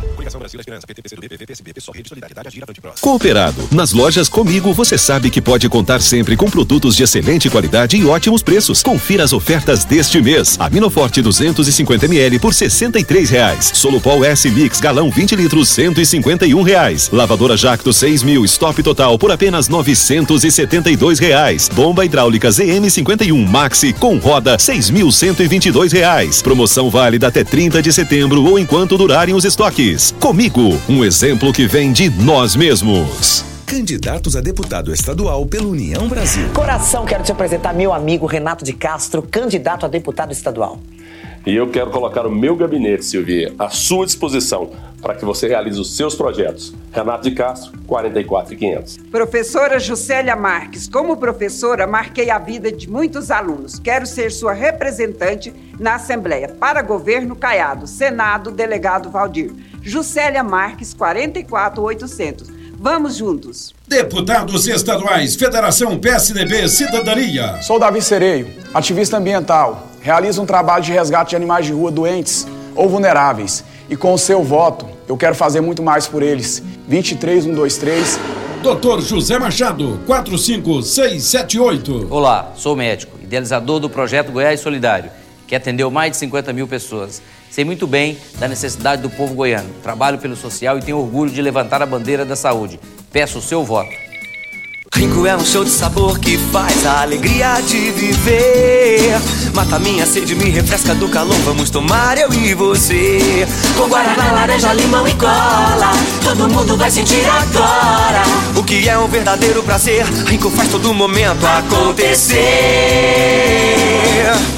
Cooperado. 3.01 3.67
Nas 3.71 3.91
lojas 3.91 4.29
Comigo 4.29 4.73
você 4.73 4.97
sabe 4.97 5.29
que 5.29 5.41
pode 5.41 5.67
contar 5.69 6.01
sempre 6.01 6.35
com 6.35 6.49
produtos 6.49 6.95
de 6.95 7.03
excelente 7.03 7.49
qualidade 7.49 7.97
e 7.97 8.05
ótimos 8.05 8.43
preços. 8.43 8.83
Confira 8.83 9.23
as 9.23 9.33
ofertas 9.33 9.85
deste 9.85 10.21
mês. 10.21 10.55
Aminoforte 10.59 11.21
250 11.21 12.05
ml 12.05 12.39
por 12.39 12.53
63 12.53 13.29
reais. 13.29 13.71
Solupol 13.73 14.23
S 14.23 14.49
Mix 14.49 14.79
galão 14.79 15.09
20 15.09 15.35
litros 15.35 15.69
151 15.69 16.61
reais. 16.61 17.09
Lavadora 17.11 17.55
Jacto 17.55 17.93
6 17.93 18.23
mil 18.23 18.43
stop 18.45 18.81
total 18.83 19.17
por 19.17 19.31
apenas 19.31 19.67
972 19.67 21.19
reais. 21.19 21.69
Bomba 21.69 22.05
hidráulica 22.05 22.51
ZM 22.51 22.89
51 22.89 23.45
Maxi 23.45 23.93
com 23.93 24.17
roda 24.17 24.57
6.122 24.57 25.91
reais. 25.91 26.41
Promoção 26.41 26.89
válida 26.89 27.27
até 27.27 27.43
30 27.43 27.81
de 27.81 27.93
setembro 27.93 28.43
ou 28.43 28.59
enquanto 28.59 28.97
durarem 28.97 29.33
os 29.33 29.45
estoques. 29.45 30.13
Comigo, 30.35 30.77
um 30.89 31.01
exemplo 31.01 31.53
que 31.53 31.65
vem 31.65 31.93
de 31.93 32.09
nós 32.09 32.57
mesmos. 32.57 33.45
Candidatos 33.65 34.35
a 34.35 34.41
deputado 34.41 34.91
estadual 34.91 35.45
pela 35.45 35.65
União 35.65 36.09
Brasil. 36.09 36.49
Coração, 36.53 37.05
quero 37.05 37.23
te 37.23 37.31
apresentar 37.31 37.73
meu 37.73 37.93
amigo 37.93 38.25
Renato 38.25 38.65
de 38.65 38.73
Castro, 38.73 39.21
candidato 39.21 39.85
a 39.85 39.87
deputado 39.87 40.33
estadual. 40.33 40.77
E 41.45 41.55
eu 41.55 41.69
quero 41.69 41.91
colocar 41.91 42.25
o 42.25 42.31
meu 42.31 42.55
gabinete, 42.55 43.05
Silvia, 43.05 43.53
à 43.59 43.69
sua 43.69 44.03
disposição 44.07 44.71
para 44.99 45.13
que 45.13 45.23
você 45.23 45.47
realize 45.47 45.79
os 45.79 45.95
seus 45.95 46.15
projetos. 46.15 46.73
Renato 46.91 47.29
de 47.29 47.35
Castro, 47.35 47.77
44500. 47.85 48.97
Professora 49.11 49.79
Juscelia 49.79 50.35
Marques, 50.35 50.87
como 50.87 51.17
professora, 51.17 51.85
marquei 51.85 52.31
a 52.31 52.39
vida 52.39 52.71
de 52.71 52.89
muitos 52.89 53.29
alunos. 53.29 53.77
Quero 53.77 54.07
ser 54.07 54.31
sua 54.31 54.53
representante 54.53 55.53
na 55.79 55.95
Assembleia 55.95 56.47
para 56.49 56.81
Governo 56.81 57.35
Caiado, 57.35 57.85
Senado, 57.85 58.49
Delegado 58.49 59.11
Valdir. 59.11 59.53
Juscelia 59.83 60.43
Marques, 60.43 60.95
44800. 60.95 62.49
Vamos 62.79 63.17
juntos. 63.17 63.74
Deputados 63.87 64.67
estaduais, 64.67 65.35
Federação 65.35 65.95
PSDB 65.99 66.67
Cidadania. 66.67 67.61
Sou 67.61 67.77
Davi 67.77 68.01
Sereio, 68.01 68.49
ativista 68.73 69.17
ambiental. 69.17 69.87
Realizo 70.01 70.41
um 70.41 70.45
trabalho 70.45 70.83
de 70.83 70.91
resgate 70.91 71.29
de 71.29 71.35
animais 71.35 71.67
de 71.67 71.71
rua 71.71 71.91
doentes 71.91 72.47
ou 72.75 72.89
vulneráveis. 72.89 73.63
E 73.87 73.95
com 73.95 74.11
o 74.11 74.17
seu 74.17 74.43
voto, 74.43 74.87
eu 75.07 75.15
quero 75.15 75.35
fazer 75.35 75.61
muito 75.61 75.83
mais 75.83 76.07
por 76.07 76.23
eles. 76.23 76.63
23123. 76.87 78.19
Doutor 78.63 79.01
José 79.01 79.37
Machado, 79.37 79.99
45678. 80.07 82.07
Olá, 82.09 82.53
sou 82.55 82.75
médico, 82.75 83.15
idealizador 83.21 83.79
do 83.79 83.87
projeto 83.87 84.31
Goiás 84.31 84.61
Solidário, 84.61 85.11
que 85.45 85.55
atendeu 85.55 85.91
mais 85.91 86.13
de 86.13 86.17
50 86.17 86.51
mil 86.51 86.67
pessoas. 86.67 87.21
Sei 87.51 87.63
muito 87.63 87.85
bem 87.85 88.17
da 88.39 88.47
necessidade 88.47 89.03
do 89.03 89.11
povo 89.11 89.35
goiano. 89.35 89.69
Trabalho 89.83 90.17
pelo 90.17 90.35
social 90.35 90.79
e 90.79 90.81
tenho 90.81 90.97
orgulho 90.97 91.29
de 91.29 91.39
levantar 91.39 91.83
a 91.83 91.85
bandeira 91.85 92.25
da 92.25 92.35
saúde. 92.35 92.79
Peço 93.15 93.39
o 93.39 93.41
seu 93.41 93.63
voto. 93.63 93.95
Rinco 94.93 95.25
é 95.25 95.33
um 95.37 95.45
show 95.45 95.63
de 95.63 95.69
sabor 95.69 96.19
que 96.19 96.37
faz 96.37 96.85
a 96.85 97.03
alegria 97.03 97.61
de 97.61 97.89
viver. 97.91 99.17
Mata 99.53 99.79
minha 99.79 100.05
sede, 100.05 100.35
me 100.35 100.49
refresca 100.49 100.93
do 100.93 101.07
calor. 101.07 101.37
Vamos 101.45 101.69
tomar 101.69 102.17
eu 102.17 102.33
e 102.33 102.53
você. 102.53 103.47
Com 103.77 103.87
guaraná, 103.87 104.33
laranja, 104.33 104.73
limão 104.73 105.07
e 105.07 105.13
cola. 105.13 105.93
Todo 106.25 106.49
mundo 106.49 106.75
vai 106.75 106.91
sentir 106.91 107.25
agora. 107.25 108.23
O 108.53 108.63
que 108.65 108.89
é 108.89 108.97
um 108.97 109.07
verdadeiro 109.07 109.63
prazer. 109.63 110.03
Rinco 110.25 110.49
faz 110.49 110.67
todo 110.67 110.93
momento 110.93 111.47
acontecer. 111.47 112.35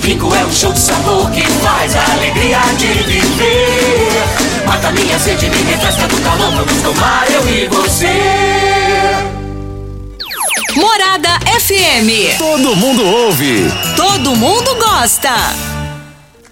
Rinco 0.01 0.33
é 0.33 0.43
um 0.43 0.51
show 0.51 0.73
de 0.73 0.79
sabor 0.79 1.29
que 1.29 1.45
faz 1.45 1.95
a 1.95 2.13
alegria 2.13 2.57
de 2.79 2.87
viver. 3.03 4.46
Mata 4.67 4.91
minha 4.91 5.17
sede, 5.17 5.49
me 5.49 5.57
refresca 5.63 6.07
do 6.07 6.21
calor. 6.21 6.51
Vamos 6.51 6.81
tomar 6.83 7.25
eu 7.31 7.49
e 7.49 7.67
você. 7.67 8.07
Morada 10.75 11.39
FM. 11.59 12.37
Todo 12.37 12.75
mundo 12.75 13.03
ouve. 13.05 13.71
Todo 13.95 14.35
mundo 14.35 14.75
gosta. 14.75 15.31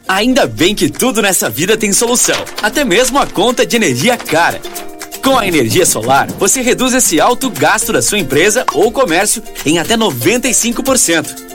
Ainda 0.07 0.47
bem 0.47 0.73
que 0.73 0.89
tudo 0.89 1.21
nessa 1.21 1.49
vida 1.49 1.75
tem 1.75 1.91
solução, 1.91 2.37
até 2.61 2.85
mesmo 2.85 3.19
a 3.19 3.25
conta 3.25 3.65
de 3.65 3.75
energia 3.75 4.15
cara. 4.15 4.61
Com 5.23 5.37
a 5.37 5.47
energia 5.47 5.85
solar, 5.85 6.27
você 6.37 6.61
reduz 6.61 6.93
esse 6.93 7.19
alto 7.19 7.49
gasto 7.49 7.91
da 7.91 8.01
sua 8.01 8.19
empresa 8.19 8.63
ou 8.73 8.91
comércio 8.91 9.41
em 9.65 9.79
até 9.79 9.97
95%. 9.97 11.54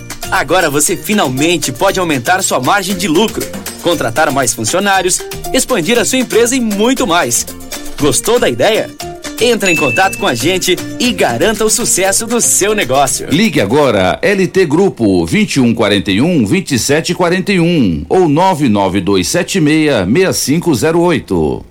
Agora 0.31 0.69
você 0.69 0.95
finalmente 0.95 1.73
pode 1.73 1.99
aumentar 1.99 2.41
sua 2.41 2.57
margem 2.61 2.95
de 2.95 3.05
lucro, 3.05 3.45
contratar 3.83 4.31
mais 4.31 4.53
funcionários, 4.53 5.19
expandir 5.53 5.99
a 5.99 6.05
sua 6.05 6.19
empresa 6.19 6.55
e 6.55 6.61
muito 6.61 7.05
mais. 7.05 7.45
Gostou 7.99 8.39
da 8.39 8.47
ideia? 8.47 8.89
Entre 9.41 9.71
em 9.71 9.75
contato 9.75 10.17
com 10.17 10.25
a 10.25 10.33
gente 10.33 10.77
e 10.99 11.11
garanta 11.11 11.65
o 11.65 11.69
sucesso 11.69 12.25
do 12.25 12.39
seu 12.39 12.73
negócio. 12.73 13.27
Ligue 13.29 13.59
agora 13.59 14.19
LT 14.21 14.65
Grupo 14.67 15.25
2141 15.25 16.43
2741 16.43 18.05
ou 18.07 18.29
99276 18.29 20.05
6508. 20.05 21.70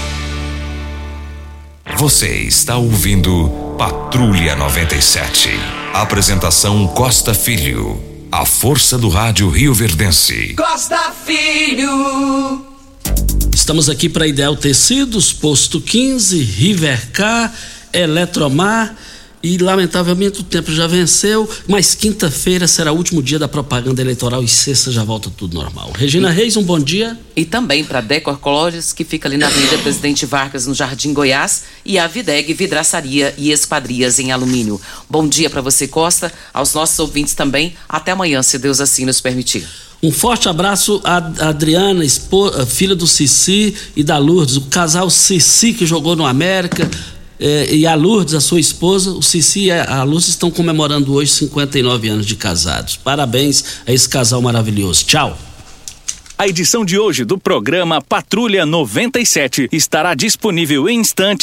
Você 1.97 2.27
está 2.43 2.77
ouvindo 2.77 3.75
Patrulha 3.77 4.55
97. 4.55 5.49
Apresentação 5.93 6.87
Costa 6.87 7.33
Filho. 7.33 8.01
A 8.31 8.45
força 8.45 8.97
do 8.97 9.09
rádio 9.09 9.49
Rio 9.49 9.73
Verdense. 9.73 10.55
Costa 10.55 11.13
Filho. 11.25 12.65
Estamos 13.53 13.89
aqui 13.89 14.09
para 14.09 14.25
Ideal 14.25 14.55
Tecidos, 14.55 15.31
Posto 15.31 15.79
15, 15.79 16.41
Rivercar, 16.41 17.53
Eletromar 17.93 18.95
e 19.43 19.57
lamentavelmente 19.57 20.41
o 20.41 20.43
tempo 20.43 20.71
já 20.71 20.87
venceu, 20.87 21.49
mas 21.67 21.95
quinta-feira 21.95 22.67
será 22.67 22.91
o 22.91 22.95
último 22.95 23.21
dia 23.21 23.39
da 23.39 23.47
propaganda 23.47 24.01
eleitoral 24.01 24.43
e 24.43 24.47
sexta 24.47 24.91
já 24.91 25.03
volta 25.03 25.31
tudo 25.35 25.55
normal. 25.55 25.91
Regina 25.95 26.29
Reis, 26.29 26.55
um 26.57 26.63
bom 26.63 26.79
dia. 26.79 27.17
E 27.35 27.45
também 27.45 27.83
para 27.83 28.01
Decor 28.01 28.37
Colores, 28.37 28.93
que 28.93 29.03
fica 29.03 29.27
ali 29.27 29.37
na 29.37 29.47
Avenida 29.47 29.77
Presidente 29.79 30.25
Vargas, 30.25 30.67
no 30.67 30.73
Jardim 30.73 31.13
Goiás, 31.13 31.63
e 31.85 31.97
a 31.97 32.07
Videg 32.07 32.53
Vidraçaria 32.53 33.33
e 33.37 33.51
Esquadrias 33.51 34.19
em 34.19 34.31
Alumínio. 34.31 34.79
Bom 35.09 35.27
dia 35.27 35.49
para 35.49 35.61
você, 35.61 35.87
Costa, 35.87 36.31
aos 36.53 36.73
nossos 36.73 36.99
ouvintes 36.99 37.33
também. 37.33 37.73
Até 37.87 38.11
amanhã, 38.11 38.43
se 38.43 38.59
Deus 38.59 38.79
assim 38.79 39.05
nos 39.05 39.21
permitir. 39.21 39.67
Um 40.03 40.11
forte 40.11 40.49
abraço 40.49 40.99
a 41.03 41.17
Adriana, 41.49 42.03
filha 42.67 42.95
do 42.95 43.05
Cici 43.05 43.75
e 43.95 44.03
da 44.03 44.17
Lourdes, 44.17 44.57
o 44.57 44.61
casal 44.61 45.09
Cici 45.11 45.73
que 45.73 45.85
jogou 45.85 46.15
no 46.15 46.25
América. 46.25 46.89
Eh, 47.41 47.75
e 47.77 47.87
a 47.87 47.95
Lourdes, 47.95 48.35
a 48.35 48.39
sua 48.39 48.59
esposa, 48.59 49.09
o 49.09 49.23
Cici 49.23 49.65
e 49.65 49.71
a 49.71 50.03
Lourdes 50.03 50.29
estão 50.29 50.51
comemorando 50.51 51.11
hoje 51.11 51.31
59 51.31 52.07
anos 52.07 52.25
de 52.27 52.35
casados. 52.35 52.95
Parabéns 52.95 53.81
a 53.87 53.91
esse 53.91 54.07
casal 54.07 54.43
maravilhoso. 54.43 55.03
Tchau. 55.05 55.35
A 56.41 56.47
edição 56.47 56.83
de 56.83 56.97
hoje 56.97 57.23
do 57.23 57.37
programa 57.37 58.01
Patrulha 58.01 58.65
97 58.65 59.69
estará 59.71 60.15
disponível 60.15 60.89
em 60.89 60.99
instantes 60.99 61.39